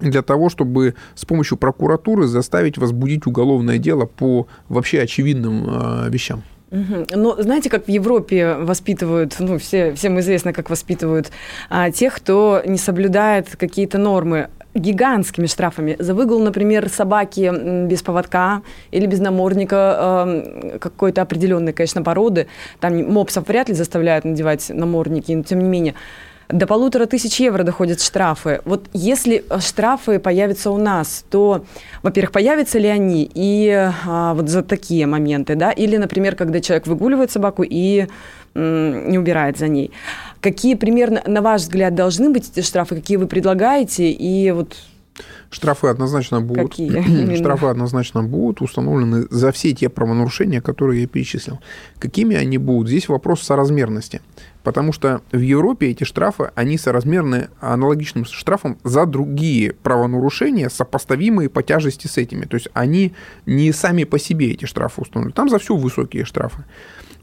для 0.00 0.22
того, 0.22 0.48
чтобы 0.48 0.94
с 1.14 1.24
помощью 1.24 1.56
прокуратуры 1.56 2.26
заставить 2.26 2.78
возбудить 2.78 3.26
уголовное 3.26 3.78
дело 3.78 4.06
по 4.06 4.46
вообще 4.68 5.00
очевидным 5.00 5.66
э, 5.68 6.10
вещам. 6.10 6.42
Но 7.10 7.40
знаете, 7.40 7.70
как 7.70 7.86
в 7.86 7.88
Европе 7.88 8.54
воспитывают, 8.54 9.36
ну, 9.38 9.58
все, 9.58 9.94
всем 9.94 10.18
известно, 10.20 10.52
как 10.52 10.70
воспитывают 10.70 11.30
а, 11.70 11.90
тех, 11.90 12.14
кто 12.14 12.62
не 12.66 12.78
соблюдает 12.78 13.56
какие-то 13.56 13.98
нормы 13.98 14.48
гигантскими 14.74 15.46
штрафами. 15.46 15.96
За 15.98 16.14
выгул, 16.14 16.40
например, 16.40 16.88
собаки 16.88 17.86
без 17.86 18.02
поводка 18.02 18.62
или 18.90 19.06
без 19.06 19.20
намордника 19.20 20.24
э, 20.26 20.78
какой-то 20.80 21.22
определенной, 21.22 21.72
конечно, 21.72 22.02
породы. 22.02 22.48
Там 22.80 22.96
мопсов 23.04 23.46
вряд 23.46 23.68
ли 23.68 23.74
заставляют 23.74 24.24
надевать 24.24 24.70
намордники, 24.70 25.30
но 25.32 25.44
тем 25.44 25.60
не 25.60 25.68
менее. 25.68 25.94
До 26.48 26.66
полутора 26.66 27.06
тысяч 27.06 27.40
евро 27.40 27.62
доходят 27.62 28.02
штрафы. 28.02 28.60
Вот 28.64 28.86
если 28.92 29.44
штрафы 29.60 30.18
появятся 30.18 30.70
у 30.70 30.76
нас, 30.76 31.24
то, 31.30 31.64
во-первых, 32.02 32.32
появятся 32.32 32.78
ли 32.78 32.88
они 32.88 33.30
и 33.34 33.70
а, 34.06 34.34
вот 34.34 34.48
за 34.48 34.62
такие 34.62 35.06
моменты, 35.06 35.54
да, 35.54 35.70
или, 35.70 35.96
например, 35.96 36.36
когда 36.36 36.60
человек 36.60 36.86
выгуливает 36.86 37.30
собаку 37.30 37.62
и 37.62 38.06
не 38.54 39.18
убирает 39.18 39.58
за 39.58 39.66
ней. 39.68 39.90
Какие 40.40 40.74
примерно, 40.74 41.22
на 41.26 41.42
ваш 41.42 41.62
взгляд, 41.62 41.94
должны 41.94 42.30
быть 42.30 42.50
эти 42.50 42.64
штрафы, 42.64 42.94
какие 42.94 43.16
вы 43.16 43.26
предлагаете, 43.26 44.10
и 44.10 44.52
вот 44.52 44.76
Штрафы 45.50 45.86
однозначно 45.88 46.40
будут. 46.40 46.70
Какие? 46.70 47.36
Штрафы 47.36 47.66
однозначно 47.66 48.22
будут 48.22 48.60
установлены 48.60 49.26
за 49.30 49.52
все 49.52 49.72
те 49.72 49.88
правонарушения, 49.88 50.60
которые 50.60 51.02
я 51.02 51.06
перечислил. 51.06 51.60
Какими 51.98 52.36
они 52.36 52.58
будут? 52.58 52.88
Здесь 52.88 53.08
вопрос 53.08 53.42
соразмерности. 53.42 54.20
Потому 54.64 54.92
что 54.92 55.20
в 55.30 55.38
Европе 55.38 55.90
эти 55.90 56.04
штрафы, 56.04 56.50
они 56.54 56.78
соразмерны 56.78 57.48
аналогичным 57.60 58.24
штрафам 58.24 58.78
за 58.82 59.04
другие 59.06 59.74
правонарушения, 59.74 60.70
сопоставимые 60.70 61.50
по 61.50 61.62
тяжести 61.62 62.06
с 62.06 62.16
этими. 62.16 62.46
То 62.46 62.54
есть 62.54 62.68
они 62.72 63.12
не 63.46 63.72
сами 63.72 64.04
по 64.04 64.18
себе 64.18 64.52
эти 64.52 64.64
штрафы 64.64 65.02
установлены. 65.02 65.34
Там 65.34 65.48
за 65.48 65.58
все 65.58 65.76
высокие 65.76 66.24
штрафы. 66.24 66.64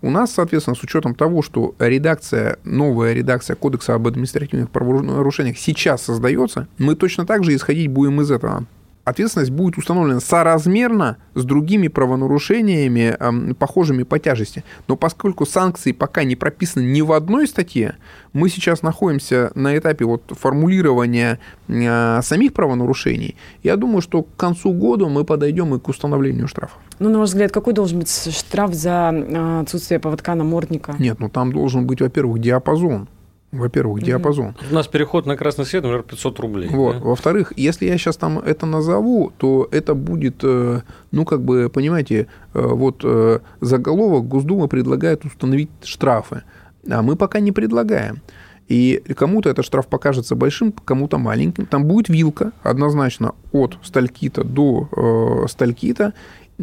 У 0.01 0.09
нас, 0.09 0.31
соответственно, 0.33 0.75
с 0.75 0.83
учетом 0.83 1.13
того, 1.13 1.41
что 1.41 1.75
редакция, 1.77 2.57
новая 2.63 3.13
редакция 3.13 3.55
Кодекса 3.55 3.93
об 3.93 4.07
административных 4.07 4.71
правонарушениях 4.71 5.57
сейчас 5.57 6.01
создается, 6.01 6.67
мы 6.77 6.95
точно 6.95 7.25
так 7.25 7.43
же 7.43 7.55
исходить 7.55 7.89
будем 7.89 8.21
из 8.21 8.31
этого 8.31 8.65
ответственность 9.11 9.51
будет 9.51 9.77
установлена 9.77 10.19
соразмерно 10.19 11.17
с 11.35 11.43
другими 11.43 11.87
правонарушениями, 11.87 13.15
э, 13.17 13.53
похожими 13.53 14.03
по 14.03 14.19
тяжести. 14.19 14.63
Но 14.87 14.95
поскольку 14.95 15.45
санкции 15.45 15.91
пока 15.91 16.23
не 16.23 16.35
прописаны 16.35 16.83
ни 16.83 17.01
в 17.01 17.11
одной 17.11 17.47
статье, 17.47 17.95
мы 18.33 18.49
сейчас 18.49 18.81
находимся 18.81 19.51
на 19.55 19.77
этапе 19.77 20.05
вот 20.05 20.23
формулирования 20.31 21.39
э, 21.67 22.21
самих 22.21 22.53
правонарушений. 22.53 23.35
Я 23.63 23.75
думаю, 23.75 24.01
что 24.01 24.23
к 24.23 24.35
концу 24.35 24.73
года 24.73 25.07
мы 25.07 25.23
подойдем 25.23 25.75
и 25.75 25.79
к 25.79 25.87
установлению 25.89 26.47
штрафа. 26.47 26.77
Ну, 26.99 27.09
на 27.09 27.19
ваш 27.19 27.29
взгляд, 27.29 27.51
какой 27.51 27.73
должен 27.73 27.99
быть 27.99 28.09
штраф 28.09 28.73
за 28.73 29.11
э, 29.13 29.61
отсутствие 29.61 29.99
поводка 29.99 30.35
намордника? 30.35 30.95
Нет, 30.99 31.19
ну 31.19 31.29
там 31.29 31.51
должен 31.51 31.85
быть, 31.85 32.01
во-первых, 32.01 32.39
диапазон 32.39 33.07
Во-первых, 33.51 34.01
диапазон. 34.01 34.55
У 34.71 34.73
нас 34.73 34.87
переход 34.87 35.25
на 35.25 35.35
красный 35.35 35.65
свет, 35.65 35.83
например, 35.83 36.03
500 36.03 36.39
рублей. 36.39 36.69
Вот. 36.69 36.93
да? 36.97 37.03
Во-вторых, 37.03 37.51
если 37.57 37.85
я 37.85 37.97
сейчас 37.97 38.15
там 38.15 38.39
это 38.39 38.65
назову, 38.65 39.33
то 39.37 39.67
это 39.71 39.93
будет, 39.93 40.35
э, 40.43 40.81
ну, 41.11 41.25
как 41.25 41.41
бы, 41.41 41.69
понимаете, 41.69 42.27
э, 42.53 42.61
вот 42.61 43.01
э, 43.03 43.39
заголовок 43.59 44.27
Госдума 44.27 44.67
предлагает 44.67 45.25
установить 45.25 45.69
штрафы, 45.83 46.43
а 46.89 47.01
мы 47.01 47.17
пока 47.17 47.41
не 47.41 47.51
предлагаем. 47.51 48.21
И 48.69 49.03
кому-то 49.17 49.49
этот 49.49 49.65
штраф 49.65 49.87
покажется 49.87 50.35
большим, 50.35 50.71
кому-то 50.71 51.17
маленьким. 51.17 51.65
Там 51.65 51.83
будет 51.83 52.07
вилка 52.07 52.53
однозначно 52.63 53.33
от 53.51 53.77
сталькита 53.83 54.45
до 54.45 54.87
э, 54.95 55.47
сталькита, 55.49 56.13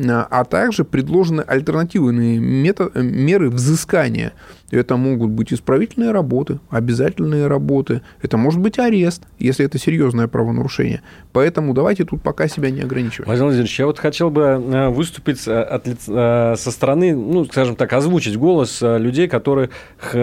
а 0.07 0.45
также 0.45 0.85
предложены 0.85 1.41
альтернативные 1.41 2.39
метод, 2.39 2.95
меры 2.95 3.51
взыскания. 3.51 4.33
Это 4.71 4.97
могут 4.97 5.31
быть 5.31 5.53
исправительные 5.53 6.11
работы, 6.11 6.61
обязательные 6.69 7.47
работы, 7.47 8.03
это 8.21 8.37
может 8.37 8.61
быть 8.61 8.79
арест, 8.79 9.23
если 9.39 9.65
это 9.65 9.79
серьезное 9.79 10.29
правонарушение. 10.29 11.01
Поэтому 11.33 11.73
давайте 11.73 12.05
тут 12.05 12.23
пока 12.23 12.49
себя 12.49 12.71
не 12.71 12.83
ограничивать. 12.83 13.27
Владимир 13.27 13.47
Владимирович, 13.47 13.79
я 13.79 13.87
вот 13.87 13.99
хотел 13.99 14.29
бы 14.29 14.43
э, 14.43 14.89
выступить 14.91 15.49
от, 15.49 15.87
со 15.87 16.71
стороны, 16.71 17.17
ну, 17.17 17.47
скажем 17.47 17.77
так, 17.77 17.93
озвучить 17.95 18.37
голос 18.37 18.83
э, 18.83 18.99
людей, 18.99 19.27
которые 19.27 19.71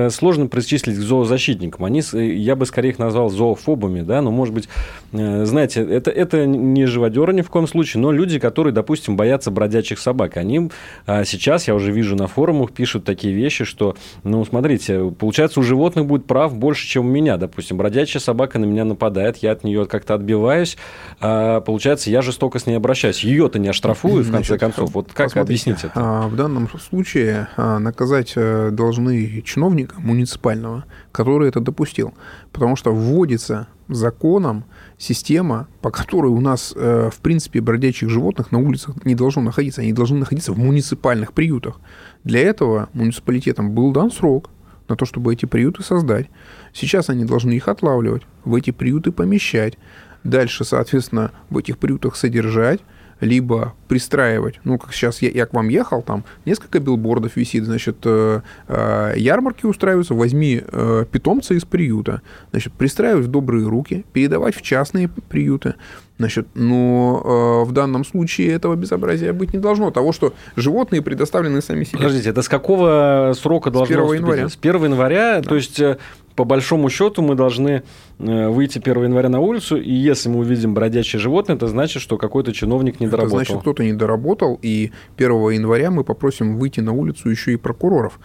сложно 0.10 0.48
причислить 0.48 0.98
к 0.98 1.02
зоозащитникам. 1.02 1.84
Они, 1.84 2.04
я 2.14 2.56
бы 2.56 2.68
скорее 2.68 2.90
их 2.90 3.00
назвал 3.00 3.30
зоофобами, 3.30 4.02
да, 4.02 4.22
но, 4.22 4.32
может 4.32 4.54
быть, 4.54 4.70
э, 5.12 5.46
знаете, 5.46 5.82
это, 5.82 6.12
это 6.12 6.46
не 6.46 6.86
живодеры 6.86 7.34
ни 7.34 7.42
в 7.42 7.50
коем 7.50 7.68
случае, 7.68 8.02
но 8.02 8.12
люди, 8.12 8.38
которые, 8.38 8.74
допустим, 8.74 9.18
боятся 9.18 9.50
бродячих 9.65 9.99
собак. 9.99 10.38
Они 10.38 10.69
сейчас, 11.06 11.67
я 11.67 11.75
уже 11.75 11.91
вижу 11.91 12.15
на 12.15 12.28
форумах, 12.28 12.71
пишут 12.71 13.04
такие 13.04 13.34
вещи, 13.34 13.65
что 13.65 13.95
ну, 14.23 14.45
смотрите, 14.45 15.12
получается, 15.12 15.60
у 15.60 15.63
животных 15.63 16.06
будет 16.06 16.25
прав 16.25 16.56
больше, 16.56 16.88
чем 16.88 17.08
у 17.08 17.10
меня. 17.10 17.38
Допустим, 17.38 17.78
бродячая 17.78 18.21
собака 18.21 18.60
на 18.60 18.65
меня 18.65 18.86
нападает, 18.86 19.38
я 19.38 19.51
от 19.51 19.63
нее 19.63 19.86
как-то 19.86 20.13
отбиваюсь. 20.13 20.78
А, 21.19 21.62
получается, 21.62 22.10
я 22.10 22.21
жестоко 22.21 22.60
с 22.60 22.67
ней 22.67 22.75
обращаюсь. 22.75 23.23
Ее-то 23.23 23.60
не 23.60 23.69
оштрафую, 23.69 24.23
в 24.23 24.32
конце 24.32 24.58
Значит, 24.58 24.60
концов. 24.60 24.93
Вот 24.93 25.12
как 25.13 25.36
объяснить 25.38 25.80
это? 25.80 25.91
А, 25.95 26.28
в 26.28 26.36
данном 26.36 26.69
случае 26.80 27.47
а, 27.58 27.80
наказать 27.80 28.34
э, 28.36 28.69
должны 28.71 29.41
чиновника 29.41 29.99
муниципального, 29.99 30.86
который 31.12 31.49
это 31.49 31.60
допустил. 31.60 32.13
Потому 32.51 32.75
что 32.75 32.91
вводится 32.91 33.67
законом 33.88 34.65
система, 34.97 35.67
по 35.81 35.91
которой 35.91 36.31
у 36.31 36.39
нас, 36.39 36.73
э, 36.75 37.10
в 37.12 37.19
принципе, 37.19 37.62
бродячих 37.62 38.10
животных 38.10 38.51
на 38.51 38.60
улицах 38.60 39.03
не 39.05 39.15
должно 39.15 39.41
находиться. 39.41 39.81
Они 39.81 39.93
должны 39.93 40.17
находиться 40.17 40.53
в 40.53 40.58
муниципальных 40.58 41.34
приютах. 41.34 41.79
Для 42.23 42.41
этого 42.41 42.89
муниципалитетам 42.93 43.71
был 43.71 43.91
дан 43.91 44.12
срок 44.12 44.49
на 44.88 44.95
то, 44.95 45.05
чтобы 45.05 45.34
эти 45.34 45.45
приюты 45.45 45.84
создать. 45.84 46.27
Сейчас 46.73 47.10
они 47.10 47.25
должны 47.25 47.51
их 47.51 47.67
отлавливать, 47.67 48.23
в 48.43 48.55
эти 48.55 48.71
приюты 48.71 49.12
помещать. 49.12 49.77
Дальше, 50.23 50.63
соответственно, 50.63 51.31
в 51.49 51.58
этих 51.58 51.77
приютах 51.77 52.15
содержать, 52.15 52.79
либо 53.19 53.73
пристраивать. 53.88 54.60
Ну, 54.63 54.78
как 54.78 54.93
сейчас 54.93 55.21
я, 55.21 55.30
я 55.30 55.45
к 55.45 55.54
вам 55.54 55.69
ехал, 55.69 56.01
там 56.01 56.23
несколько 56.45 56.80
билбордов 56.80 57.36
висит, 57.36 57.65
значит, 57.65 57.97
э, 58.04 58.41
э, 58.67 59.13
ярмарки 59.17 59.65
устраиваются, 59.65 60.13
возьми 60.13 60.62
э, 60.65 61.06
питомца 61.12 61.54
из 61.54 61.65
приюта, 61.65 62.21
значит, 62.51 62.73
пристраивать 62.73 63.25
в 63.25 63.30
добрые 63.30 63.67
руки, 63.67 64.06
передавать 64.13 64.56
в 64.56 64.62
частные 64.62 65.08
приюты. 65.08 65.75
Значит, 66.17 66.47
но 66.54 67.63
э, 67.65 67.69
в 67.69 67.73
данном 67.73 68.06
случае 68.06 68.54
этого 68.54 68.75
безобразия 68.75 69.34
быть 69.34 69.54
не 69.54 69.60
должно. 69.60 69.91
Того, 69.91 70.13
что 70.13 70.34
животные 70.56 71.01
предоставлены 71.01 71.62
сами 71.62 71.84
себе. 71.84 71.97
Подождите, 71.97 72.30
это 72.30 72.41
с 72.41 72.47
какого 72.47 73.34
срока 73.36 73.69
должно 73.69 73.95
С 73.95 73.99
1 73.99 74.13
января. 74.15 74.49
С 74.49 74.58
1 74.58 74.84
января, 74.86 75.41
да. 75.41 75.49
то 75.49 75.56
есть 75.56 75.78
э, 75.82 75.97
по 76.36 76.45
большому 76.45 76.89
счету 76.89 77.21
мы 77.21 77.36
должны 77.36 77.84
э, 78.19 78.47
выйти 78.47 78.78
1 78.78 79.04
января 79.04 79.28
на 79.28 79.39
улицу, 79.41 79.75
и 79.75 79.91
если 79.91 80.30
мы 80.30 80.39
увидим 80.39 80.73
бродячее 80.73 81.19
животное, 81.19 81.58
это 81.58 81.67
значит, 81.67 82.01
что 82.01 82.17
какой-то 82.17 82.54
чиновник 82.54 83.01
не 83.01 83.08
доработал. 83.08 83.39
Это 83.39 83.47
значит, 83.47 83.62
кто-то 83.62 83.84
не 83.84 83.93
доработал, 83.93 84.58
и 84.62 84.91
1 85.17 85.49
января 85.49 85.91
мы 85.91 86.06
попросим 86.06 86.58
выйти 86.58 86.80
на 86.80 86.93
улицу 86.93 87.30
еще 87.30 87.54
и 87.54 87.58
прокуроров 87.58 88.19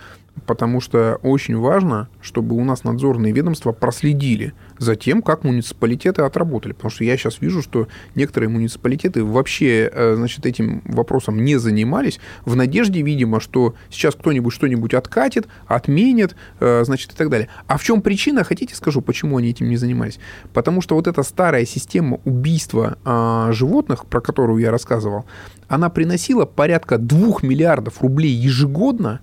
потому 0.47 0.81
что 0.81 1.19
очень 1.23 1.57
важно, 1.57 2.09
чтобы 2.21 2.57
у 2.57 2.65
нас 2.65 2.85
надзорные 2.85 3.33
ведомства 3.33 3.73
проследили 3.73 4.53
за 4.79 4.97
тем, 4.97 5.23
как 5.23 5.45
муниципалитеты 5.45 6.23
отработали. 6.23 6.73
Потому 6.73 6.91
что 6.91 7.05
я 7.05 7.17
сейчас 7.17 7.41
вижу, 7.41 7.63
что 7.63 7.89
некоторые 8.15 8.49
муниципалитеты 8.49 9.25
вообще 9.25 9.91
э, 9.93 10.15
значит, 10.17 10.47
этим 10.47 10.83
вопросом 10.85 11.45
не 11.45 11.57
занимались, 11.57 12.19
в 12.45 12.57
надежде, 12.57 13.03
видимо, 13.03 13.41
что 13.41 13.75
сейчас 13.91 14.15
кто-нибудь 14.15 14.53
что-нибудь 14.53 14.95
откатит, 14.95 15.47
отменит, 15.67 16.35
э, 16.61 16.85
значит, 16.85 17.13
и 17.13 17.17
так 17.17 17.29
далее. 17.29 17.49
А 17.67 17.77
в 17.77 17.85
чем 17.85 18.03
причина, 18.03 18.45
хотите 18.45 18.75
скажу, 18.75 19.03
почему 19.03 19.37
они 19.37 19.51
этим 19.51 19.69
не 19.69 19.77
занимались? 19.77 20.19
Потому 20.53 20.81
что 20.81 20.95
вот 20.95 21.07
эта 21.07 21.23
старая 21.23 21.65
система 21.65 22.19
убийства 22.25 22.99
а, 23.05 23.53
животных, 23.53 24.07
про 24.07 24.21
которую 24.21 24.61
я 24.61 24.71
рассказывал, 24.71 25.27
она 25.69 25.91
приносила 25.91 26.47
порядка 26.47 26.99
2 26.99 27.39
миллиардов 27.43 28.01
рублей 28.03 28.33
ежегодно 28.33 29.21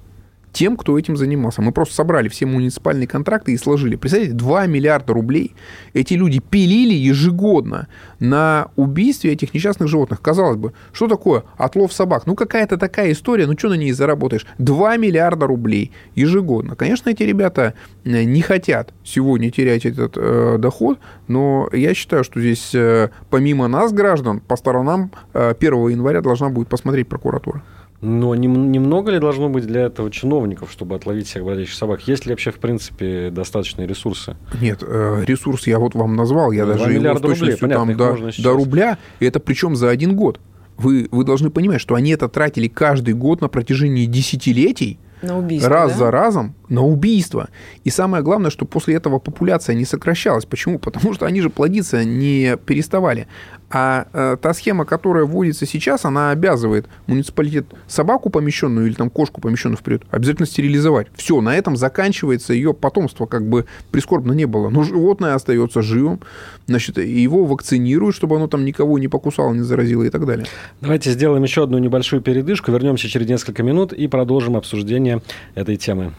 тем, 0.54 0.78
кто 0.78 0.98
этим 0.98 1.16
занимался. 1.18 1.62
Мы 1.62 1.72
просто 1.72 1.96
собрали 1.96 2.30
все 2.30 2.46
муниципальные 2.46 3.08
контракты 3.08 3.54
и 3.54 3.58
сложили. 3.58 3.96
Представляете, 3.96 4.36
2 4.36 4.66
миллиарда 4.68 5.14
рублей 5.14 5.54
эти 5.94 6.14
люди 6.14 6.40
пилили 6.40 6.94
ежегодно 6.94 7.88
на 8.20 8.70
убийстве 8.76 9.34
этих 9.34 9.54
несчастных 9.54 9.90
животных. 9.90 10.22
Казалось 10.22 10.58
бы, 10.58 10.74
что 10.94 11.08
такое 11.08 11.44
отлов 11.58 11.94
собак? 11.94 12.26
Ну, 12.26 12.36
какая-то 12.36 12.78
такая 12.78 13.12
история, 13.12 13.46
ну, 13.46 13.54
что 13.58 13.70
на 13.70 13.76
ней 13.76 13.92
заработаешь? 13.92 14.46
2 14.58 14.98
миллиарда 14.98 15.48
рублей 15.48 15.92
ежегодно. 16.16 16.76
Конечно, 16.76 17.10
эти 17.10 17.24
ребята 17.24 17.74
э, 18.04 18.24
не 18.24 18.42
хотят 18.42 18.94
сегодня 19.04 19.52
терять 19.52 19.86
этот 19.86 20.14
э, 20.18 20.58
доход, 20.60 21.00
но 21.28 21.70
я 21.72 21.94
считаю, 21.94 22.24
что 22.24 22.40
здесь 22.40 22.74
э, 22.74 23.10
помимо 23.30 23.68
нас, 23.68 23.92
граждан, 23.92 24.40
по 24.40 24.56
сторонам 24.56 25.12
э, 25.34 25.54
1 25.60 25.90
января 25.90 26.22
должна 26.22 26.50
будет 26.50 26.68
посмотреть 26.68 27.08
прокуратура. 27.08 27.64
Но 28.00 28.36
немного 28.36 29.12
ли 29.12 29.20
должно 29.20 29.50
быть 29.50 29.66
для 29.66 29.86
этого 29.86 30.12
чиновников, 30.12 30.72
чтобы 30.72 30.96
отловить 30.96 31.28
всех 31.28 31.44
бродячих 31.44 31.74
собак? 31.74 32.08
Есть 32.08 32.28
ли 32.28 32.32
вообще, 32.32 32.52
в 32.52 32.60
принципе, 32.60 33.32
достаточные 33.32 33.88
ресурсы? 33.88 34.36
Нет, 34.62 34.84
э, 34.84 35.24
ресурс 35.26 35.66
я 35.66 35.80
вот 35.80 35.96
вам 35.96 36.16
назвал, 36.16 36.52
я 36.52 36.66
ну, 36.66 36.74
даже 36.74 36.94
его 36.94 37.18
с 37.18 37.22
точностью 37.22 37.68
рублей, 37.68 37.76
там 37.76 37.98
до, 37.98 38.44
до 38.44 38.54
рубля, 38.54 38.98
и 39.20 39.26
это 39.26 39.40
причем 39.40 39.76
за 39.76 39.90
один 39.90 40.16
год. 40.16 40.40
Вы, 40.78 41.08
вы 41.10 41.24
должны 41.24 41.50
понимать, 41.50 41.82
что 41.82 41.96
они 41.96 42.12
это 42.12 42.30
тратили 42.30 42.68
каждый 42.68 43.16
год 43.16 43.42
на 43.42 43.48
протяжении 43.48 44.06
десятилетий, 44.06 45.00
на 45.24 45.40
убийство, 45.40 45.70
раз 45.70 45.94
да? 45.94 45.98
за 45.98 46.12
разом 46.12 46.56
на 46.70 46.84
убийство. 46.84 47.50
И 47.84 47.90
самое 47.90 48.24
главное, 48.24 48.52
что 48.52 48.66
после 48.66 48.96
этого 48.96 49.18
популяция 49.20 49.76
не 49.76 49.86
сокращалась. 49.86 50.46
Почему? 50.46 50.78
Потому 50.78 51.14
что 51.14 51.26
они 51.26 51.42
же 51.42 51.50
плодиться 51.50 52.04
не 52.04 52.58
переставали. 52.58 53.28
А 53.70 54.08
э, 54.14 54.38
та 54.42 54.54
схема, 54.54 54.86
которая 54.86 55.26
вводится 55.26 55.66
сейчас, 55.66 56.06
она 56.06 56.32
обязывает 56.32 56.88
муниципалитет 57.06 57.66
собаку 57.88 58.30
помещенную 58.30 58.88
или 58.88 58.94
там 58.94 59.10
кошку 59.10 59.42
помещенную 59.42 59.78
вперед 59.78 60.04
обязательно 60.10 60.46
стерилизовать. 60.46 61.08
Все, 61.16 61.42
на 61.42 61.56
этом 61.56 61.76
заканчивается 61.76 62.54
ее 62.54 62.74
потомство, 62.74 63.26
как 63.26 63.48
бы 63.48 63.66
прискорбно 63.92 64.32
не 64.32 64.46
было. 64.46 64.70
Но 64.70 64.84
животное 64.84 65.36
остается 65.36 65.82
живым, 65.82 66.22
значит, 66.66 66.98
его 66.98 67.46
вакцинируют, 67.46 68.16
чтобы 68.16 68.38
оно 68.38 68.48
там 68.48 68.64
никого 68.64 68.98
не 69.00 69.10
покусало, 69.10 69.54
не 69.54 69.64
заразило 69.64 70.04
и 70.04 70.10
так 70.10 70.26
далее. 70.26 70.46
Давайте 70.80 71.12
сделаем 71.12 71.44
еще 71.44 71.64
одну 71.64 71.78
небольшую 71.78 72.22
передышку, 72.22 72.72
вернемся 72.72 73.10
через 73.10 73.28
несколько 73.28 73.64
минут 73.64 73.92
и 73.92 74.08
продолжим 74.08 74.56
обсуждение 74.56 75.22
этой 75.56 75.76
темы. 75.76 76.14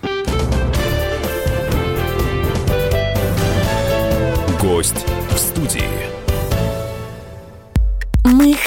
Гость 4.61 5.07
в 5.31 5.39
студии. 5.39 5.88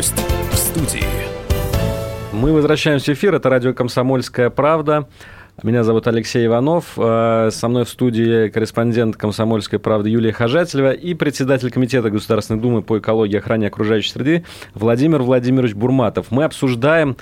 Гость 0.00 0.14
в 0.50 0.56
студии. 0.56 1.04
Мы 2.32 2.54
возвращаемся 2.54 3.12
в 3.12 3.14
эфир. 3.16 3.34
Это 3.34 3.50
радио 3.50 3.74
«Комсомольская 3.74 4.48
правда». 4.48 5.06
Меня 5.62 5.84
зовут 5.84 6.06
Алексей 6.06 6.46
Иванов. 6.46 6.94
Э, 6.96 7.50
со 7.52 7.68
мной 7.68 7.84
в 7.84 7.90
студии 7.90 8.48
корреспондент 8.48 9.18
«Комсомольской 9.18 9.78
правды» 9.78 10.08
Юлия 10.08 10.32
Хожателева 10.32 10.92
и 10.92 11.12
председатель 11.12 11.70
Комитета 11.70 12.08
Государственной 12.08 12.60
Думы 12.60 12.80
по 12.80 12.96
экологии 12.98 13.34
и 13.34 13.36
охране 13.36 13.66
окружающей 13.66 14.12
среды 14.12 14.46
Владимир 14.72 15.20
Владимирович 15.20 15.74
Бурматов. 15.74 16.28
Мы 16.30 16.44
обсуждаем 16.44 17.18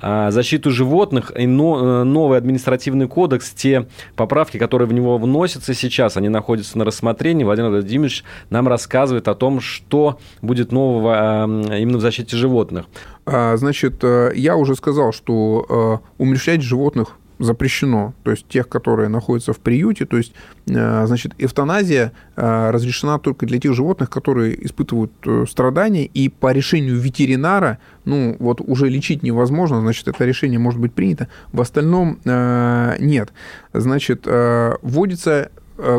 защиту 0.00 0.70
животных 0.70 1.32
и 1.38 1.46
но, 1.46 2.04
новый 2.04 2.38
административный 2.38 3.08
кодекс, 3.08 3.50
те 3.50 3.86
поправки, 4.16 4.58
которые 4.58 4.88
в 4.88 4.92
него 4.92 5.18
вносятся 5.18 5.74
сейчас, 5.74 6.16
они 6.16 6.28
находятся 6.28 6.78
на 6.78 6.84
рассмотрении. 6.84 7.44
Владимир 7.44 7.70
Владимирович 7.70 8.24
нам 8.50 8.68
рассказывает 8.68 9.28
о 9.28 9.34
том, 9.34 9.60
что 9.60 10.18
будет 10.40 10.72
нового 10.72 11.44
именно 11.44 11.98
в 11.98 12.00
защите 12.00 12.36
животных. 12.36 12.86
Значит, 13.26 14.02
я 14.02 14.56
уже 14.56 14.74
сказал, 14.74 15.12
что 15.12 16.02
умерщвлять 16.18 16.62
животных 16.62 17.16
запрещено, 17.42 18.14
то 18.22 18.30
есть 18.30 18.46
тех, 18.48 18.68
которые 18.68 19.08
находятся 19.08 19.52
в 19.52 19.58
приюте, 19.58 20.06
то 20.06 20.16
есть, 20.16 20.32
э, 20.66 21.06
значит, 21.06 21.34
эвтаназия 21.38 22.12
э, 22.36 22.70
разрешена 22.70 23.18
только 23.18 23.46
для 23.46 23.58
тех 23.58 23.74
животных, 23.74 24.10
которые 24.10 24.64
испытывают 24.64 25.12
э, 25.24 25.44
страдания, 25.48 26.04
и 26.04 26.28
по 26.28 26.52
решению 26.52 26.98
ветеринара, 26.98 27.78
ну, 28.04 28.36
вот 28.38 28.60
уже 28.60 28.88
лечить 28.88 29.22
невозможно, 29.22 29.80
значит, 29.80 30.08
это 30.08 30.24
решение 30.24 30.58
может 30.58 30.80
быть 30.80 30.92
принято, 30.92 31.28
в 31.52 31.60
остальном 31.60 32.18
нет. 32.24 33.32
Значит, 33.72 34.26
вводится 34.26 35.50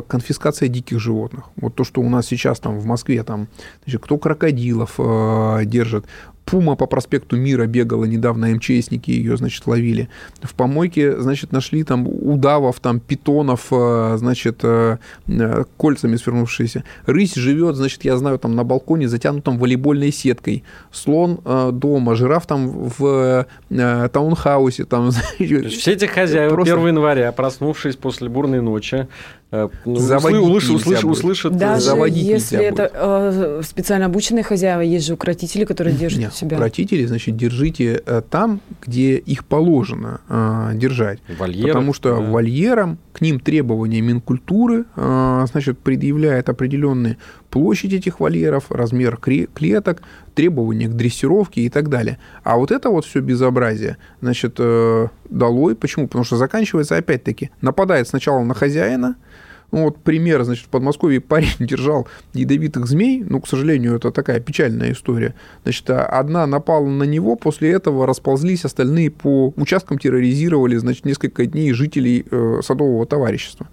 конфискация 0.07 0.67
диких 0.69 0.99
животных. 0.99 1.45
Вот 1.55 1.75
то, 1.75 1.83
что 1.83 2.01
у 2.01 2.09
нас 2.09 2.27
сейчас 2.27 2.59
там 2.59 2.79
в 2.79 2.85
Москве, 2.85 3.23
там, 3.23 3.47
значит, 3.83 4.01
кто 4.01 4.17
крокодилов 4.17 4.95
э, 4.97 5.61
держит, 5.65 6.05
Пума 6.45 6.75
по 6.75 6.85
проспекту 6.87 7.37
Мира 7.37 7.65
бегала 7.65 8.05
недавно, 8.05 8.47
МЧСники 8.47 9.11
ее, 9.11 9.37
значит, 9.37 9.65
ловили. 9.65 10.09
В 10.41 10.53
помойке, 10.53 11.19
значит, 11.19 11.51
нашли 11.51 11.83
там 11.83 12.07
удавов, 12.07 12.79
там 12.79 12.99
питонов, 12.99 13.67
э, 13.71 14.15
значит, 14.17 14.59
э, 14.63 14.97
э, 15.27 15.63
кольцами 15.77 16.15
свернувшиеся. 16.15 16.83
Рысь 17.05 17.35
живет, 17.35 17.75
значит, 17.75 18.03
я 18.03 18.17
знаю, 18.17 18.39
там 18.39 18.55
на 18.55 18.63
балконе, 18.63 19.07
затянутом 19.07 19.57
волейбольной 19.57 20.11
сеткой. 20.11 20.63
Слон 20.91 21.39
дома, 21.73 22.15
жираф 22.15 22.45
там 22.45 22.69
в 22.69 23.47
таунхаусе. 23.69 24.85
Там, 24.85 25.11
Все 25.37 25.91
эти 25.91 26.05
хозяева 26.05 26.53
просто... 26.53 26.73
1 26.73 26.87
января, 26.87 27.31
проснувшись 27.31 27.95
после 27.95 28.29
бурной 28.29 28.61
ночи, 28.61 29.07
заводить 29.85 30.41
услышь, 30.41 30.69
услышь, 30.69 31.03
услышат, 31.03 31.55
Даже 31.55 31.81
заводить 31.81 32.23
если 32.23 32.59
это 32.59 32.89
э, 32.91 33.61
специально 33.63 34.07
обученные 34.07 34.43
хозяева, 34.43 34.81
есть 34.81 35.05
же 35.05 35.13
укротители, 35.13 35.63
которые 35.65 35.95
держат 35.95 36.19
Нет, 36.19 36.33
себя. 36.33 36.57
Укротители, 36.57 37.05
значит, 37.05 37.37
держите 37.37 38.01
э, 38.03 38.21
там, 38.27 38.61
где 38.81 39.17
их 39.17 39.45
положено 39.45 40.21
э, 40.27 40.71
держать. 40.73 41.19
Вольеров, 41.37 41.71
Потому 41.71 41.93
что 41.93 42.15
да. 42.15 42.21
вольерам, 42.21 42.97
к 43.13 43.21
ним 43.21 43.39
требования 43.39 44.01
Минкультуры, 44.01 44.85
э, 44.95 45.45
значит, 45.51 45.77
предъявляет 45.77 46.49
определенные 46.49 47.17
площадь 47.51 47.93
этих 47.93 48.19
вольеров, 48.19 48.71
размер 48.71 49.17
клеток, 49.17 50.01
требования 50.33 50.87
к 50.87 50.93
дрессировке 50.93 51.61
и 51.61 51.69
так 51.69 51.89
далее. 51.89 52.17
А 52.43 52.57
вот 52.57 52.71
это 52.71 52.89
вот 52.89 53.05
все 53.05 53.19
безобразие, 53.19 53.97
значит, 54.21 54.55
э, 54.57 55.07
долой. 55.29 55.75
Почему? 55.75 56.07
Потому 56.07 56.23
что 56.23 56.37
заканчивается 56.37 56.97
опять-таки, 56.97 57.51
нападает 57.61 58.07
сначала 58.07 58.43
на 58.43 58.55
хозяина, 58.55 59.15
ну, 59.73 59.85
вот 59.85 59.97
пример, 59.97 60.43
значит, 60.43 60.67
в 60.67 60.69
Подмосковье 60.69 61.19
парень 61.19 61.47
держал 61.59 62.07
ядовитых 62.33 62.85
змей, 62.85 63.23
ну, 63.27 63.41
к 63.41 63.47
сожалению, 63.47 63.95
это 63.95 64.11
такая 64.11 64.39
печальная 64.39 64.91
история. 64.91 65.33
Значит, 65.63 65.89
а 65.89 66.05
одна 66.05 66.45
напала 66.45 66.87
на 66.87 67.03
него, 67.03 67.35
после 67.35 67.71
этого 67.71 68.05
расползлись 68.05 68.65
остальные 68.65 69.09
по 69.09 69.51
участкам, 69.57 69.97
терроризировали, 69.97 70.77
значит, 70.77 71.05
несколько 71.05 71.47
дней 71.47 71.73
жителей 71.73 72.23
э, 72.29 72.59
садового 72.63 73.07
товарищества. 73.07 73.67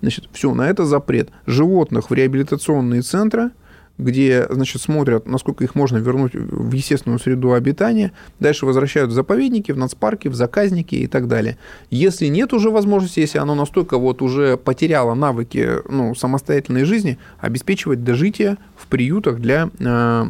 Значит, 0.00 0.28
все, 0.32 0.54
на 0.54 0.70
это 0.70 0.86
запрет. 0.86 1.28
Животных 1.46 2.08
в 2.08 2.14
реабилитационные 2.14 3.02
центры– 3.02 3.50
где, 4.02 4.46
значит, 4.50 4.82
смотрят, 4.82 5.26
насколько 5.26 5.64
их 5.64 5.74
можно 5.74 5.98
вернуть 5.98 6.34
в 6.34 6.72
естественную 6.72 7.18
среду 7.18 7.52
обитания, 7.52 8.12
дальше 8.40 8.66
возвращают 8.66 9.10
в 9.10 9.14
заповедники, 9.14 9.72
в 9.72 9.78
нацпарки, 9.78 10.28
в 10.28 10.34
заказники 10.34 10.94
и 10.94 11.06
так 11.06 11.28
далее. 11.28 11.56
Если 11.90 12.26
нет 12.26 12.52
уже 12.52 12.70
возможности, 12.70 13.20
если 13.20 13.38
оно 13.38 13.54
настолько 13.54 13.98
вот 13.98 14.22
уже 14.22 14.56
потеряло 14.56 15.14
навыки 15.14 15.68
ну, 15.88 16.14
самостоятельной 16.14 16.84
жизни, 16.84 17.18
обеспечивать 17.40 18.04
дожитие 18.04 18.58
в 18.76 18.86
приютах 18.86 19.40
для 19.40 19.70
э, 19.78 20.24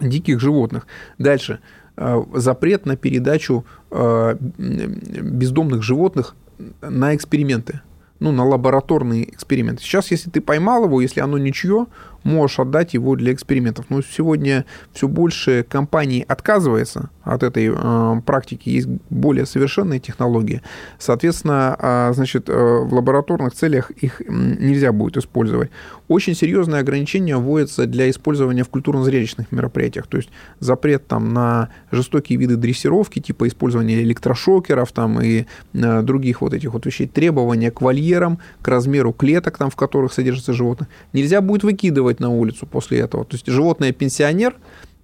диких 0.00 0.40
животных. 0.40 0.86
Дальше. 1.18 1.60
Э, 1.96 2.22
запрет 2.34 2.86
на 2.86 2.96
передачу 2.96 3.64
э, 3.90 4.36
бездомных 4.40 5.82
животных 5.82 6.34
на 6.80 7.14
эксперименты 7.14 7.80
ну, 8.20 8.32
на 8.32 8.44
лабораторные 8.44 9.30
эксперименты. 9.32 9.82
Сейчас, 9.82 10.10
если 10.10 10.30
ты 10.30 10.40
поймал 10.40 10.84
его, 10.84 11.00
если 11.00 11.20
оно 11.20 11.38
ничье, 11.38 11.86
можешь 12.26 12.58
отдать 12.58 12.94
его 12.94 13.16
для 13.16 13.32
экспериментов. 13.32 13.86
Но 13.88 14.02
сегодня 14.02 14.64
все 14.92 15.08
больше 15.08 15.64
компаний 15.68 16.24
отказывается 16.26 17.10
от 17.22 17.42
этой 17.42 17.72
э, 17.74 18.20
практики, 18.24 18.68
есть 18.68 18.88
более 19.10 19.46
совершенные 19.46 20.00
технологии. 20.00 20.62
Соответственно, 20.98 21.76
э, 21.78 22.12
значит, 22.14 22.48
э, 22.48 22.52
в 22.52 22.92
лабораторных 22.92 23.54
целях 23.54 23.90
их 23.90 24.20
нельзя 24.28 24.92
будет 24.92 25.16
использовать. 25.16 25.70
Очень 26.08 26.34
серьезные 26.34 26.80
ограничения 26.80 27.36
вводятся 27.36 27.86
для 27.86 28.08
использования 28.10 28.62
в 28.62 28.68
культурно-зрелищных 28.68 29.50
мероприятиях. 29.50 30.06
То 30.06 30.18
есть 30.18 30.30
запрет 30.60 31.06
там, 31.08 31.32
на 31.32 31.70
жестокие 31.90 32.38
виды 32.38 32.56
дрессировки, 32.56 33.20
типа 33.20 33.48
использования 33.48 34.02
электрошокеров 34.02 34.92
там, 34.92 35.20
и 35.20 35.46
э, 35.74 36.02
других 36.02 36.40
вот 36.42 36.54
этих 36.54 36.72
вот 36.72 36.86
вещей, 36.86 37.06
требования 37.06 37.70
к 37.70 37.80
вольерам, 37.80 38.38
к 38.62 38.68
размеру 38.68 39.12
клеток, 39.12 39.58
там, 39.58 39.70
в 39.70 39.76
которых 39.76 40.12
содержатся 40.12 40.52
животные. 40.52 40.88
Нельзя 41.12 41.40
будет 41.40 41.64
выкидывать 41.64 42.15
на 42.20 42.30
улицу 42.30 42.66
после 42.66 43.00
этого. 43.00 43.24
То 43.24 43.34
есть 43.34 43.46
животное-пенсионер, 43.46 44.56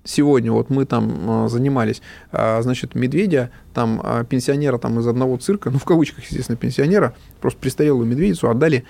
сегодня 0.04 0.52
вот 0.52 0.70
мы 0.70 0.84
там 0.84 1.30
а, 1.30 1.48
занимались, 1.48 2.02
а, 2.30 2.60
значит, 2.62 2.94
медведя, 2.94 3.50
там 3.74 4.00
а, 4.02 4.24
пенсионера 4.24 4.78
там 4.78 4.98
из 4.98 5.06
одного 5.06 5.36
цирка, 5.36 5.70
ну, 5.70 5.78
в 5.78 5.84
кавычках, 5.84 6.24
естественно, 6.24 6.56
пенсионера, 6.56 7.14
просто 7.40 7.60
престарелую 7.60 8.06
медведицу 8.06 8.50
отдали 8.50 8.84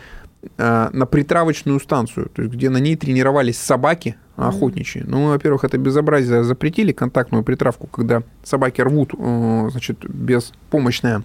на 0.58 1.06
притравочную 1.08 1.78
станцию, 1.78 2.28
то 2.28 2.42
есть 2.42 2.52
где 2.52 2.68
на 2.68 2.78
ней 2.78 2.96
тренировались 2.96 3.58
собаки 3.58 4.16
охотничьи. 4.34 5.04
Ну, 5.06 5.28
во-первых, 5.28 5.62
это 5.62 5.78
безобразие 5.78 6.42
запретили, 6.42 6.90
контактную 6.90 7.44
притравку, 7.44 7.86
когда 7.86 8.24
собаки 8.42 8.80
рвут, 8.80 9.12
значит, 9.14 10.04
беспомощное 10.04 11.22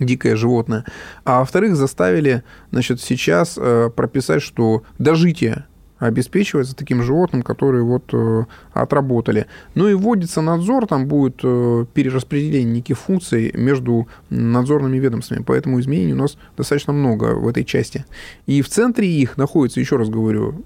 дикое 0.00 0.34
животное. 0.34 0.84
А 1.24 1.40
во-вторых, 1.40 1.76
заставили, 1.76 2.42
значит, 2.72 3.00
сейчас 3.00 3.54
прописать, 3.94 4.42
что 4.42 4.82
дожитие 4.98 5.66
обеспечивается 6.00 6.74
таким 6.74 7.02
животным, 7.02 7.42
которые 7.42 7.84
вот 7.84 8.12
э, 8.12 8.44
отработали. 8.72 9.46
Ну 9.74 9.88
и 9.88 9.94
вводится 9.94 10.40
надзор, 10.40 10.86
там 10.86 11.06
будет 11.06 11.40
э, 11.44 11.84
перераспределение 11.94 12.72
неких 12.72 12.98
функций 12.98 13.52
между 13.54 14.08
надзорными 14.30 14.98
ведомствами, 14.98 15.44
поэтому 15.46 15.78
изменений 15.78 16.14
у 16.14 16.16
нас 16.16 16.36
достаточно 16.56 16.92
много 16.92 17.34
в 17.34 17.46
этой 17.46 17.64
части. 17.64 18.04
И 18.46 18.62
в 18.62 18.68
центре 18.68 19.06
их 19.06 19.36
находится, 19.36 19.78
еще 19.78 19.96
раз 19.96 20.08
говорю, 20.08 20.64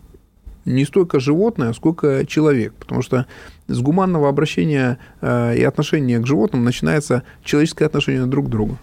не 0.64 0.84
столько 0.84 1.20
животное, 1.20 1.72
сколько 1.72 2.24
человек, 2.24 2.72
потому 2.74 3.02
что 3.02 3.26
с 3.66 3.80
гуманного 3.80 4.28
обращения 4.28 4.98
э, 5.20 5.56
и 5.56 5.64
отношения 5.64 6.18
к 6.20 6.26
животным 6.26 6.64
начинается 6.64 7.24
человеческое 7.42 7.86
отношение 7.86 8.24
друг 8.26 8.46
к 8.46 8.48
другу. 8.48 8.78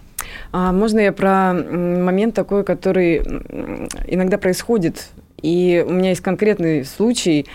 А 0.52 0.72
можно 0.72 1.00
я 1.00 1.12
про 1.12 1.52
момент 1.52 2.34
такой, 2.34 2.64
который 2.64 3.18
иногда 4.06 4.38
происходит 4.38 5.08
и 5.42 5.84
у 5.86 5.92
меня 5.92 6.10
есть 6.10 6.22
конкретный 6.22 6.84
случай. 6.84 7.46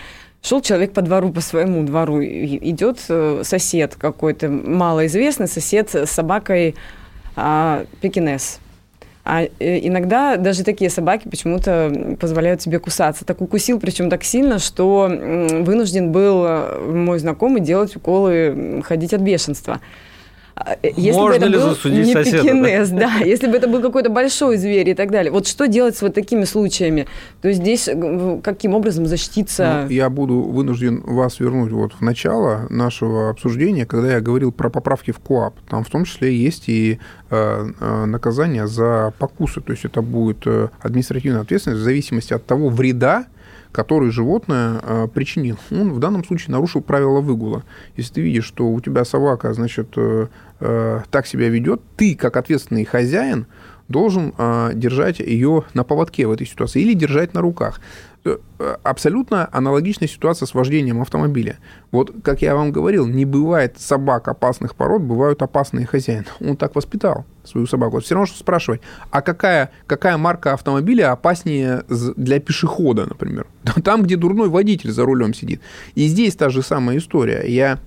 Шел 0.42 0.60
человек 0.60 0.92
по 0.92 1.02
двору, 1.02 1.32
по 1.32 1.40
своему 1.40 1.82
двору, 1.82 2.22
идет 2.22 3.00
э, 3.08 3.42
сосед 3.44 3.96
какой-то, 3.96 4.48
малоизвестный 4.48 5.48
сосед 5.48 5.92
с 5.94 6.10
собакой 6.10 6.76
а, 7.34 7.84
пекинес. 8.00 8.60
А 9.24 9.42
э, 9.42 9.48
иногда 9.86 10.36
даже 10.36 10.64
такие 10.64 10.90
собаки 10.90 11.28
почему-то 11.28 12.16
позволяют 12.18 12.62
себе 12.62 12.78
кусаться. 12.78 13.24
Так 13.24 13.40
укусил, 13.40 13.78
причем 13.78 14.08
так 14.08 14.24
сильно, 14.24 14.58
что 14.58 15.06
вынужден 15.06 16.12
был 16.12 16.44
э, 16.46 16.80
мой 16.80 17.18
знакомый 17.18 17.60
делать 17.60 17.94
уколы, 17.94 18.82
ходить 18.84 19.12
от 19.12 19.20
бешенства. 19.20 19.80
А, 20.60 20.76
если 20.82 21.12
Можно 21.12 21.30
бы 21.30 21.36
это 21.36 21.46
ли 21.46 21.56
был 21.56 21.68
засудить 21.68 22.06
не 22.06 22.12
соседа, 22.12 22.42
пекинес, 22.42 22.88
да? 22.90 22.98
да, 22.98 23.18
если 23.24 23.46
бы 23.46 23.56
это 23.56 23.68
был 23.68 23.80
какой-то 23.80 24.10
большой 24.10 24.56
зверь 24.56 24.88
и 24.88 24.94
так 24.94 25.10
далее. 25.10 25.30
Вот 25.30 25.46
что 25.46 25.68
делать 25.68 25.96
с 25.96 26.02
вот 26.02 26.14
такими 26.14 26.44
случаями? 26.44 27.06
То 27.42 27.48
есть 27.48 27.60
здесь 27.60 27.88
э, 27.88 28.40
каким 28.42 28.74
образом 28.74 29.06
защититься? 29.06 29.84
Ну, 29.84 29.90
я 29.90 30.10
буду 30.10 30.40
вынужден 30.40 31.02
вас 31.02 31.38
вернуть 31.38 31.70
вот 31.70 31.92
в 31.92 32.00
начало 32.00 32.66
нашего 32.70 33.30
обсуждения, 33.30 33.86
когда 33.86 34.14
я 34.14 34.20
говорил 34.20 34.50
про 34.50 34.68
поправки 34.70 35.12
в 35.12 35.20
КОАП. 35.20 35.54
Там 35.68 35.84
в 35.84 35.90
том 35.90 36.04
числе 36.04 36.34
есть 36.34 36.68
и 36.68 36.98
э, 37.30 37.70
э 37.80 38.04
наказание 38.06 38.66
за 38.66 39.12
покусы. 39.18 39.60
То 39.60 39.72
есть 39.72 39.84
это 39.84 40.02
будет 40.02 40.46
административная 40.80 41.42
ответственность 41.42 41.82
в 41.82 41.84
зависимости 41.84 42.32
от 42.32 42.46
того 42.46 42.68
вреда, 42.68 43.26
который 43.72 44.10
животное 44.10 44.80
э, 44.82 45.08
причинил. 45.12 45.58
Он 45.70 45.92
в 45.92 45.98
данном 45.98 46.24
случае 46.24 46.52
нарушил 46.52 46.80
правила 46.80 47.20
выгула. 47.20 47.64
Если 47.96 48.14
ты 48.14 48.20
видишь, 48.22 48.44
что 48.44 48.68
у 48.68 48.80
тебя 48.80 49.04
собака, 49.04 49.52
значит, 49.52 49.88
э, 49.96 50.26
э, 50.60 51.00
так 51.10 51.26
себя 51.26 51.48
ведет, 51.48 51.80
ты, 51.96 52.14
как 52.14 52.36
ответственный 52.36 52.84
хозяин, 52.84 53.46
должен 53.88 54.34
э, 54.36 54.72
держать 54.74 55.18
ее 55.18 55.64
на 55.74 55.82
поводке 55.82 56.26
в 56.26 56.30
этой 56.30 56.46
ситуации 56.46 56.82
или 56.82 56.92
держать 56.94 57.34
на 57.34 57.40
руках. 57.40 57.80
Э, 58.24 58.76
абсолютно 58.82 59.48
аналогичная 59.52 60.08
ситуация 60.08 60.46
с 60.46 60.54
вождением 60.54 61.00
автомобиля. 61.00 61.58
Вот, 61.90 62.12
как 62.22 62.42
я 62.42 62.54
вам 62.54 62.72
говорил, 62.72 63.06
не 63.06 63.24
бывает 63.24 63.78
собак 63.78 64.28
опасных 64.28 64.74
пород, 64.74 65.02
бывают 65.02 65.40
опасные 65.42 65.86
хозяины. 65.86 66.26
Он 66.40 66.56
так 66.56 66.74
воспитал 66.74 67.24
свою 67.44 67.66
собаку. 67.66 67.92
Вот 67.92 68.04
все 68.04 68.14
равно, 68.14 68.26
что 68.26 68.38
спрашивать, 68.38 68.80
а 69.10 69.22
какая, 69.22 69.70
какая 69.86 70.18
марка 70.18 70.52
автомобиля 70.52 71.12
опаснее 71.12 71.84
для 71.88 72.40
пешехода, 72.40 73.06
например? 73.06 73.46
Там, 73.84 74.02
где 74.02 74.16
дурной 74.16 74.48
водитель 74.48 74.90
за 74.90 75.04
рулем 75.04 75.32
сидит. 75.32 75.62
И 75.94 76.06
здесь 76.08 76.34
та 76.34 76.50
же 76.50 76.62
самая 76.62 76.98
история. 76.98 77.44
Я 77.46 77.78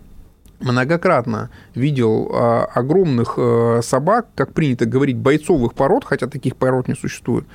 многократно 0.62 1.50
видел 1.76 2.30
э, 2.32 2.64
огромных 2.74 3.36
э, 3.38 3.82
собак, 3.84 4.28
как 4.36 4.54
принято 4.54 4.86
говорить, 4.86 5.18
бойцовых 5.18 5.74
пород, 5.74 6.06
хотя 6.06 6.28
таких 6.28 6.56
пород 6.56 6.88
не 6.88 6.96
существует, 6.96 7.46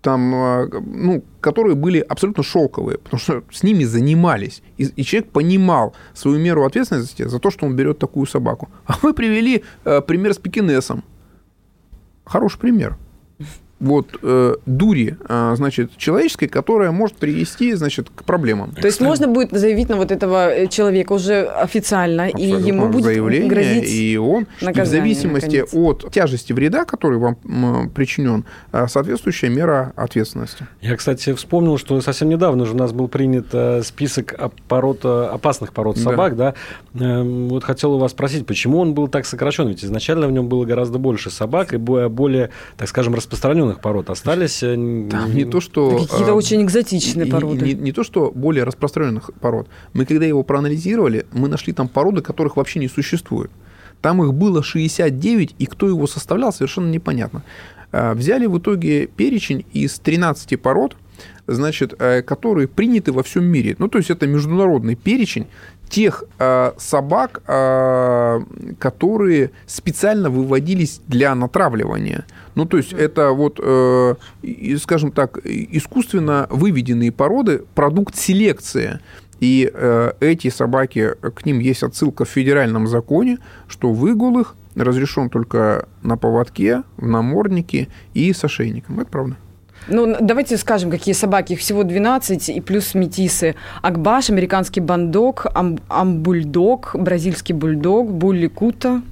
там, 0.00 0.34
э, 0.34 0.68
ну, 0.80 1.24
которые 1.40 1.74
были 1.74 2.00
абсолютно 2.00 2.42
шелковые, 2.42 2.98
потому 2.98 3.20
что 3.20 3.42
с 3.50 3.62
ними 3.62 3.84
занимались. 3.84 4.62
И, 4.78 4.84
и 4.84 5.02
человек 5.04 5.30
понимал 5.30 5.94
свою 6.14 6.38
меру 6.38 6.64
ответственности 6.64 7.28
за 7.28 7.38
то, 7.38 7.50
что 7.50 7.66
он 7.66 7.76
берет 7.76 7.98
такую 7.98 8.26
собаку. 8.26 8.68
А 8.86 8.94
вы 9.02 9.14
привели 9.14 9.64
э, 9.84 10.00
пример 10.00 10.34
с 10.34 10.38
пекинесом. 10.38 11.04
Хороший 12.24 12.58
пример 12.58 12.96
вот 13.82 14.16
э, 14.22 14.54
дури, 14.64 15.16
э, 15.28 15.54
значит, 15.56 15.96
человеческой, 15.96 16.46
которая 16.46 16.92
может 16.92 17.16
привести, 17.16 17.74
значит, 17.74 18.08
к 18.14 18.22
проблемам. 18.22 18.70
То 18.70 18.86
есть 18.86 19.00
можно 19.00 19.26
будет 19.26 19.50
заявить 19.50 19.88
на 19.88 19.96
вот 19.96 20.12
этого 20.12 20.50
э, 20.50 20.66
человека 20.68 21.12
уже 21.12 21.42
официально, 21.42 22.26
Абсолютно. 22.26 22.64
и 22.64 22.68
ему 22.68 22.88
будет 22.88 23.04
Заявление, 23.04 23.48
грозить 23.48 23.90
и 23.90 24.16
он, 24.16 24.46
и 24.60 24.80
в 24.80 24.86
зависимости 24.86 25.58
наконец. 25.58 25.74
от 25.74 26.12
тяжести 26.12 26.52
вреда, 26.52 26.84
который 26.84 27.18
вам 27.18 27.90
причинен, 27.92 28.44
э, 28.72 28.86
соответствующая 28.86 29.48
мера 29.48 29.92
ответственности. 29.96 30.66
Я, 30.80 30.96
кстати, 30.96 31.32
вспомнил, 31.32 31.76
что 31.76 32.00
совсем 32.00 32.28
недавно 32.28 32.64
же 32.66 32.74
у 32.74 32.76
нас 32.76 32.92
был 32.92 33.08
принят 33.08 33.46
э, 33.52 33.82
список 33.82 34.34
пород, 34.68 35.04
опасных 35.04 35.72
пород 35.72 35.98
собак, 35.98 36.36
да. 36.36 36.54
да? 36.94 37.04
Эм, 37.04 37.48
вот 37.48 37.64
хотел 37.64 37.94
у 37.94 37.98
вас 37.98 38.12
спросить, 38.12 38.46
почему 38.46 38.78
он 38.78 38.94
был 38.94 39.08
так 39.08 39.26
сокращен? 39.26 39.66
Ведь 39.66 39.84
изначально 39.84 40.28
в 40.28 40.32
нем 40.32 40.48
было 40.48 40.64
гораздо 40.64 40.98
больше 40.98 41.30
собак 41.30 41.74
и 41.74 41.78
более, 41.78 42.50
так 42.76 42.88
скажем, 42.88 43.14
распространенных 43.72 43.80
пород 43.80 44.10
остались. 44.10 44.62
Э, 44.62 45.08
Там 45.10 45.34
не 45.34 45.44
то, 45.44 45.60
что... 45.60 45.98
Какие-то 45.98 46.32
а, 46.32 46.34
очень 46.34 46.62
экзотичные 46.62 47.26
породы. 47.26 47.64
Не, 47.64 47.74
не, 47.74 47.80
не 47.80 47.92
то, 47.92 48.04
что 48.04 48.30
более 48.34 48.64
распространенных 48.64 49.30
пород. 49.40 49.68
Мы 49.92 50.04
когда 50.04 50.26
его 50.26 50.42
проанализировали, 50.42 51.26
мы 51.32 51.48
нашли 51.48 51.72
там 51.72 51.88
породы, 51.88 52.22
которых 52.22 52.56
вообще 52.56 52.80
не 52.80 52.88
существует. 52.88 53.50
Там 54.00 54.22
их 54.22 54.34
было 54.34 54.62
69, 54.62 55.54
и 55.58 55.66
кто 55.66 55.86
его 55.86 56.06
составлял, 56.06 56.52
совершенно 56.52 56.90
непонятно. 56.90 57.42
А, 57.92 58.14
взяли 58.14 58.46
в 58.46 58.58
итоге 58.58 59.06
перечень 59.06 59.64
из 59.72 59.98
13 59.98 60.60
пород, 60.60 60.96
значит, 61.46 61.94
э, 61.98 62.22
которые 62.22 62.68
приняты 62.68 63.12
во 63.12 63.22
всем 63.22 63.44
мире. 63.44 63.76
Ну, 63.78 63.88
то 63.88 63.98
есть 63.98 64.10
это 64.10 64.26
международный 64.26 64.94
перечень 64.94 65.46
тех 65.88 66.24
э, 66.38 66.72
собак, 66.78 67.42
э, 67.46 68.40
которые 68.78 69.50
специально 69.66 70.30
выводились 70.30 71.02
для 71.06 71.34
натравливания. 71.34 72.24
Ну, 72.54 72.64
то 72.64 72.78
есть 72.78 72.94
это 72.94 73.32
вот, 73.32 73.60
э, 73.62 74.14
скажем 74.80 75.12
так, 75.12 75.38
искусственно 75.44 76.46
выведенные 76.48 77.12
породы, 77.12 77.62
продукт 77.74 78.16
селекции. 78.16 79.00
И 79.40 79.70
э, 79.72 80.12
эти 80.20 80.48
собаки, 80.48 81.14
к 81.34 81.44
ним 81.44 81.58
есть 81.58 81.82
отсылка 81.82 82.24
в 82.24 82.28
федеральном 82.28 82.86
законе, 82.86 83.38
что 83.68 83.92
выгул 83.92 84.38
их 84.38 84.54
разрешен 84.74 85.30
только 85.30 85.86
на 86.02 86.16
поводке, 86.16 86.82
в 86.96 87.06
наморднике 87.06 87.88
и 88.14 88.32
с 88.32 88.44
ошейником. 88.44 89.00
Это 89.00 89.10
правда. 89.10 89.36
Ну, 89.88 90.16
давайте 90.20 90.56
скажем, 90.56 90.90
какие 90.90 91.14
собаки. 91.14 91.54
Их 91.54 91.58
всего 91.58 91.82
12, 91.82 92.48
и 92.50 92.60
плюс 92.60 92.94
метисы. 92.94 93.56
Акбаш, 93.82 94.30
американский 94.30 94.80
бандок, 94.80 95.46
ам, 95.54 95.78
амбульдог, 95.88 96.94
бразильский 96.94 97.54
бульдог, 97.54 98.10
булли 98.10 98.46
кута, 98.46 99.02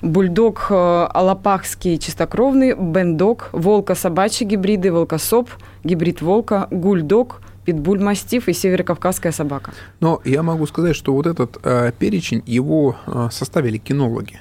бульдог 0.00 0.66
э, 0.70 1.08
алапахский 1.12 1.98
чистокровный, 1.98 2.74
бендок, 2.74 3.50
волка-собачьи 3.52 4.46
гибриды, 4.46 4.90
волкосоп, 4.90 5.50
гибрид 5.84 6.22
волка, 6.22 6.66
гульдог, 6.70 7.42
питбуль-мастиф 7.66 8.48
и 8.48 8.52
северокавказская 8.52 9.32
собака. 9.32 9.72
Но 10.00 10.20
я 10.24 10.42
могу 10.42 10.66
сказать, 10.66 10.96
что 10.96 11.12
вот 11.12 11.26
этот 11.26 11.58
э, 11.62 11.92
перечень, 11.98 12.42
его 12.46 12.96
э, 13.06 13.28
составили 13.30 13.76
кинологи. 13.76 14.40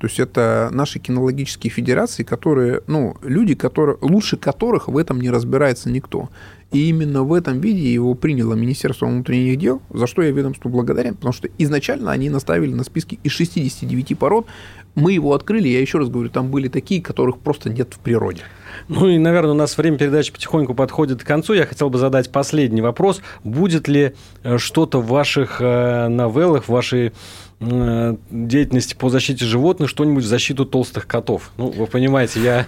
То 0.00 0.06
есть 0.06 0.18
это 0.18 0.70
наши 0.72 0.98
кинологические 0.98 1.70
федерации, 1.70 2.22
которые, 2.22 2.80
ну, 2.86 3.18
люди, 3.22 3.54
которые, 3.54 3.98
лучше 4.00 4.38
которых 4.38 4.88
в 4.88 4.96
этом 4.96 5.20
не 5.20 5.28
разбирается 5.28 5.90
никто. 5.90 6.30
И 6.72 6.88
именно 6.88 7.22
в 7.22 7.34
этом 7.34 7.60
виде 7.60 7.92
его 7.92 8.14
приняло 8.14 8.54
Министерство 8.54 9.04
внутренних 9.04 9.58
дел, 9.58 9.82
за 9.90 10.06
что 10.06 10.22
я 10.22 10.30
ведомству 10.30 10.70
благодарен, 10.70 11.16
потому 11.16 11.34
что 11.34 11.48
изначально 11.58 12.12
они 12.12 12.30
наставили 12.30 12.72
на 12.72 12.84
списке 12.84 13.18
из 13.22 13.32
69 13.32 14.18
пород. 14.18 14.46
Мы 14.94 15.12
его 15.12 15.34
открыли, 15.34 15.68
я 15.68 15.80
еще 15.80 15.98
раз 15.98 16.08
говорю, 16.08 16.30
там 16.30 16.50
были 16.50 16.68
такие, 16.68 17.02
которых 17.02 17.38
просто 17.38 17.68
нет 17.68 17.92
в 17.92 17.98
природе. 17.98 18.42
Ну 18.88 19.06
и, 19.06 19.18
наверное, 19.18 19.52
у 19.52 19.56
нас 19.56 19.76
время 19.76 19.98
передачи 19.98 20.32
потихоньку 20.32 20.74
подходит 20.74 21.22
к 21.22 21.26
концу. 21.26 21.52
Я 21.52 21.66
хотел 21.66 21.90
бы 21.90 21.98
задать 21.98 22.32
последний 22.32 22.80
вопрос. 22.80 23.20
Будет 23.44 23.86
ли 23.86 24.14
э, 24.42 24.58
что-то 24.58 25.00
в 25.00 25.08
ваших 25.08 25.60
э, 25.60 26.08
новеллах, 26.08 26.64
в 26.64 26.68
вашей 26.70 27.12
деятельности 27.60 28.94
по 28.94 29.10
защите 29.10 29.44
животных 29.44 29.90
что-нибудь 29.90 30.24
в 30.24 30.26
защиту 30.26 30.64
толстых 30.64 31.06
котов. 31.06 31.50
Ну, 31.58 31.68
вы 31.68 31.86
понимаете, 31.86 32.40
я 32.40 32.66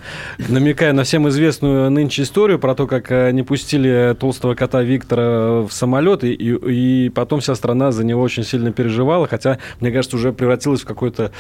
намекаю 0.51 0.95
на 0.95 1.05
всем 1.05 1.27
известную 1.31 1.91
нынче 1.91 2.23
историю 2.23 2.59
про 2.59 2.75
то, 2.75 2.87
как 2.87 3.11
э, 3.11 3.31
не 3.33 3.43
пустили 3.43 4.15
толстого 4.21 4.55
кота 4.55 4.83
Виктора 4.83 5.63
в 5.63 5.71
самолет, 5.71 6.25
и, 6.25 6.35
и, 6.35 7.07
и 7.07 7.09
потом 7.09 7.41
вся 7.41 7.55
страна 7.55 7.91
за 7.91 8.05
него 8.05 8.21
очень 8.21 8.45
сильно 8.45 8.71
переживала, 8.71 9.27
хотя, 9.27 9.59
мне 9.81 9.91
кажется, 9.93 10.17
уже 10.17 10.35
превратилось 10.35 10.83
в 10.83 10.87
какой-то 10.87 11.33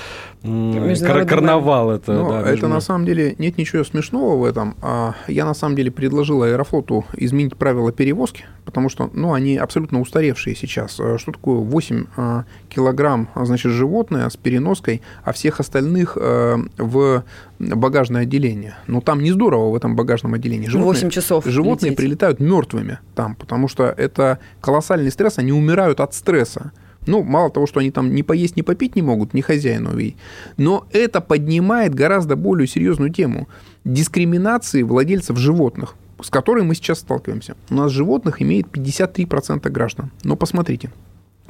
кар- 0.43 1.27
карнавал. 1.27 1.91
Это, 1.91 2.13
Но 2.13 2.31
да, 2.31 2.51
это 2.51 2.69
на 2.69 2.81
самом 2.81 3.05
деле 3.05 3.35
нет 3.37 3.59
ничего 3.59 3.85
смешного 3.85 4.35
в 4.37 4.45
этом. 4.45 4.77
А 4.81 5.15
я 5.29 5.45
на 5.45 5.53
самом 5.53 5.77
деле 5.77 5.91
предложил 5.91 6.43
Аэрофлоту 6.43 7.05
изменить 7.19 7.55
правила 7.59 7.93
перевозки, 7.93 8.47
потому 8.65 8.89
что 8.89 9.11
ну, 9.13 9.35
они 9.35 9.59
абсолютно 9.59 10.01
устаревшие 10.01 10.57
сейчас. 10.57 10.99
Э, 10.99 11.19
что 11.19 11.33
такое 11.33 11.59
8 11.59 12.07
килограмм 12.71 13.29
значит, 13.47 13.73
животное 13.73 14.29
с 14.29 14.37
переноской, 14.37 15.03
а 15.25 15.33
всех 15.33 15.61
остальных 15.61 16.17
э, 16.21 16.57
в 16.79 17.25
багажное 17.59 18.23
отделение. 18.23 18.75
Но 18.87 19.01
там 19.01 19.23
не 19.23 19.33
здорово 19.33 19.71
в 19.71 19.77
этом 19.77 19.97
багажном 19.97 20.35
отделении. 20.35 20.69
Животные, 20.69 20.95
8 21.05 21.11
часов 21.11 21.47
Животные 21.47 21.91
лететь. 21.91 21.99
прилетают 21.99 22.41
мертвыми 22.41 22.99
там, 23.15 23.35
потому 23.35 23.69
что 23.69 23.85
это 23.85 24.39
колоссальный 24.61 25.11
стресс, 25.11 25.39
они 25.39 25.53
умирают 25.53 26.01
от 26.01 26.15
стресса. 26.15 26.73
Ну, 27.07 27.23
мало 27.25 27.51
того, 27.51 27.67
что 27.67 27.81
они 27.81 27.91
там 27.91 28.15
не 28.15 28.23
поесть, 28.23 28.57
не 28.57 28.63
попить 28.63 28.95
не 28.95 29.03
могут, 29.03 29.35
не 29.35 29.43
хозяина 29.43 29.91
увидеть. 29.91 30.17
Но 30.57 30.87
это 30.93 31.21
поднимает 31.21 31.95
гораздо 31.95 32.37
более 32.37 32.69
серьезную 32.69 33.11
тему 33.11 33.49
дискриминации 33.85 34.83
владельцев 34.83 35.37
животных, 35.37 35.97
с 36.23 36.31
которой 36.31 36.63
мы 36.63 36.75
сейчас 36.77 37.01
сталкиваемся. 37.01 37.57
У 37.71 37.75
нас 37.75 37.91
животных 37.91 38.41
имеет 38.41 38.67
53% 38.69 39.69
граждан. 39.71 40.11
Но 40.23 40.37
посмотрите, 40.37 40.91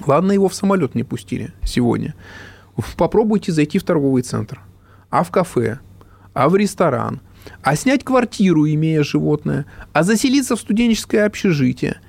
Ладно, 0.07 0.33
его 0.33 0.49
в 0.49 0.55
самолет 0.55 0.95
не 0.95 1.05
пустили 1.05 1.53
сегодня. 1.65 2.15
Попробуйте 2.97 3.53
зайти 3.53 3.79
в 3.79 3.85
торговый 3.85 4.23
центр, 4.23 4.61
а 5.11 5.25
в 5.25 5.31
кафе, 5.31 5.81
а 6.33 6.49
в 6.49 6.57
ресторан, 6.57 7.21
а 7.63 7.77
снять 7.77 8.05
квартиру, 8.05 8.67
имея 8.67 9.03
животное, 9.03 9.67
а 9.93 10.03
заселиться 10.03 10.57
в 10.57 10.61
студенческое 10.61 11.27
общежитие. 11.27 12.01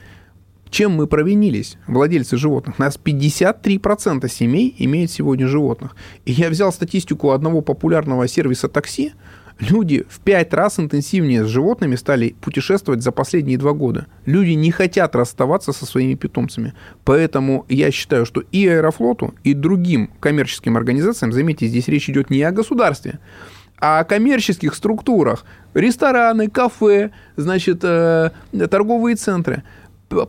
Чем 0.70 0.94
мы 0.94 1.06
провинились, 1.06 1.78
владельцы 1.86 2.36
животных? 2.36 2.80
У 2.80 2.82
нас 2.82 2.98
53% 3.04 4.28
семей 4.28 4.74
имеют 4.80 5.12
сегодня 5.12 5.48
животных. 5.48 5.96
И 6.26 6.32
я 6.32 6.50
взял 6.50 6.74
статистику 6.74 7.30
одного 7.30 7.62
популярного 7.62 8.28
сервиса 8.28 8.68
такси, 8.70 9.14
Люди 9.60 10.06
в 10.10 10.20
пять 10.20 10.54
раз 10.54 10.80
интенсивнее 10.80 11.46
с 11.46 11.48
животными 11.48 11.96
стали 11.96 12.36
путешествовать 12.42 13.04
за 13.04 13.12
последние 13.12 13.58
два 13.58 13.74
года. 13.74 14.08
Люди 14.26 14.52
не 14.52 14.72
хотят 14.72 15.16
расставаться 15.16 15.74
со 15.74 15.86
своими 15.86 16.16
питомцами. 16.16 16.74
Поэтому 17.06 17.66
я 17.70 17.92
считаю, 17.92 18.26
что 18.26 18.42
и 18.52 18.68
Аэрофлоту, 18.68 19.36
и 19.44 19.54
другим 19.54 20.10
коммерческим 20.20 20.76
организациям, 20.76 21.32
заметьте, 21.32 21.68
здесь 21.68 21.88
речь 21.88 22.10
идет 22.10 22.30
не 22.30 22.42
о 22.44 22.52
государстве, 22.52 23.20
а 23.80 24.00
о 24.00 24.04
коммерческих 24.04 24.74
структурах. 24.74 25.46
Рестораны, 25.74 26.50
кафе, 26.50 27.12
значит, 27.36 27.80
э, 27.84 28.32
торговые 28.70 29.16
центры– 29.16 29.64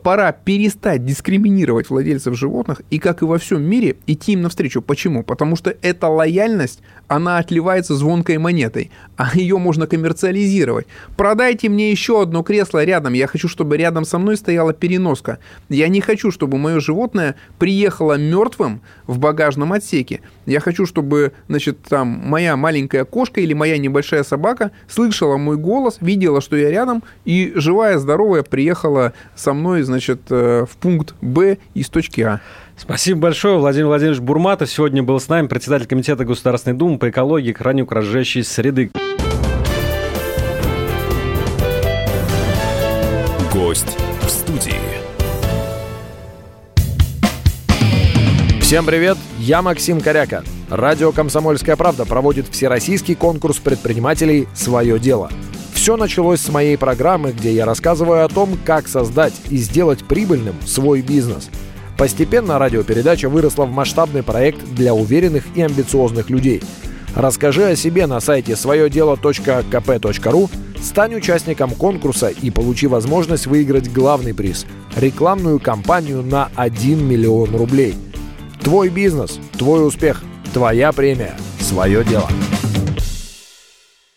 пора 0.01 0.31
перестать 0.31 1.05
дискриминировать 1.05 1.89
владельцев 1.89 2.37
животных 2.37 2.81
и, 2.89 2.99
как 2.99 3.21
и 3.21 3.25
во 3.25 3.37
всем 3.37 3.63
мире, 3.63 3.95
идти 4.07 4.33
им 4.33 4.41
навстречу. 4.41 4.81
Почему? 4.81 5.23
Потому 5.23 5.55
что 5.55 5.75
эта 5.81 6.07
лояльность, 6.07 6.81
она 7.07 7.37
отливается 7.37 7.95
звонкой 7.95 8.37
монетой, 8.37 8.91
а 9.15 9.31
ее 9.35 9.57
можно 9.57 9.87
коммерциализировать. 9.87 10.87
Продайте 11.17 11.69
мне 11.69 11.91
еще 11.91 12.21
одно 12.21 12.43
кресло 12.43 12.83
рядом, 12.83 13.13
я 13.13 13.27
хочу, 13.27 13.47
чтобы 13.47 13.77
рядом 13.77 14.05
со 14.05 14.17
мной 14.17 14.37
стояла 14.37 14.73
переноска. 14.73 15.39
Я 15.69 15.87
не 15.87 16.01
хочу, 16.01 16.31
чтобы 16.31 16.57
мое 16.57 16.79
животное 16.79 17.35
приехало 17.59 18.17
мертвым 18.17 18.81
в 19.07 19.19
багажном 19.19 19.73
отсеке. 19.73 20.21
Я 20.45 20.59
хочу, 20.59 20.85
чтобы, 20.85 21.33
значит, 21.47 21.81
там 21.83 22.07
моя 22.07 22.55
маленькая 22.55 23.05
кошка 23.05 23.41
или 23.41 23.53
моя 23.53 23.77
небольшая 23.77 24.23
собака 24.23 24.71
слышала 24.87 25.37
мой 25.37 25.57
голос, 25.57 25.97
видела, 26.01 26.41
что 26.41 26.55
я 26.55 26.69
рядом, 26.69 27.03
и 27.23 27.51
живая, 27.55 27.97
здоровая 27.97 28.43
приехала 28.43 29.13
со 29.35 29.53
мной, 29.53 29.74
значит, 29.83 30.21
э, 30.29 30.65
в 30.69 30.77
пункт 30.77 31.15
Б 31.21 31.57
из 31.73 31.89
точки 31.89 32.21
А. 32.21 32.41
Спасибо 32.77 33.21
большое. 33.21 33.57
Владимир 33.57 33.87
Владимирович 33.87 34.19
Бурматов 34.19 34.69
сегодня 34.69 35.01
был 35.03 35.19
с 35.19 35.27
нами, 35.29 35.47
председатель 35.47 35.87
Комитета 35.87 36.25
Государственной 36.25 36.75
Думы 36.75 36.97
по 36.97 37.09
экологии 37.09 37.49
и 37.49 37.53
охране 37.53 37.83
окружающей 37.83 38.43
среды. 38.43 38.91
Гость 43.53 43.97
в 44.21 44.29
студии. 44.29 44.73
Всем 48.61 48.85
привет, 48.85 49.17
я 49.37 49.61
Максим 49.61 50.01
Коряка. 50.01 50.43
Радио 50.69 51.11
«Комсомольская 51.11 51.75
правда» 51.75 52.05
проводит 52.05 52.47
всероссийский 52.49 53.15
конкурс 53.15 53.57
предпринимателей 53.57 54.47
«Свое 54.55 54.97
дело». 54.99 55.29
Все 55.85 55.97
началось 55.97 56.41
с 56.41 56.49
моей 56.49 56.79
программы, 56.79 57.31
где 57.31 57.53
я 57.53 57.63
рассказываю 57.63 58.25
о 58.25 58.27
том, 58.27 58.57
как 58.65 58.87
создать 58.87 59.35
и 59.51 59.57
сделать 59.57 60.03
прибыльным 60.03 60.55
свой 60.65 61.03
бизнес. 61.03 61.47
Постепенно 61.95 62.57
радиопередача 62.57 63.29
выросла 63.29 63.65
в 63.65 63.71
масштабный 63.71 64.23
проект 64.23 64.65
для 64.73 64.95
уверенных 64.95 65.43
и 65.53 65.61
амбициозных 65.61 66.31
людей. 66.31 66.63
Расскажи 67.13 67.65
о 67.65 67.75
себе 67.75 68.07
на 68.07 68.19
сайте 68.19 68.55
своедело.кп.ру, 68.55 70.49
стань 70.81 71.13
участником 71.13 71.69
конкурса 71.69 72.29
и 72.29 72.49
получи 72.49 72.87
возможность 72.87 73.45
выиграть 73.45 73.93
главный 73.93 74.33
приз– 74.33 74.65
рекламную 74.95 75.59
кампанию 75.59 76.23
на 76.23 76.49
1 76.55 77.07
миллион 77.07 77.55
рублей. 77.55 77.93
Твой 78.59 78.89
бизнес, 78.89 79.39
твой 79.59 79.87
успех, 79.87 80.23
твоя 80.51 80.91
премия, 80.91 81.35
свое 81.59 82.03
дело. 82.03 82.27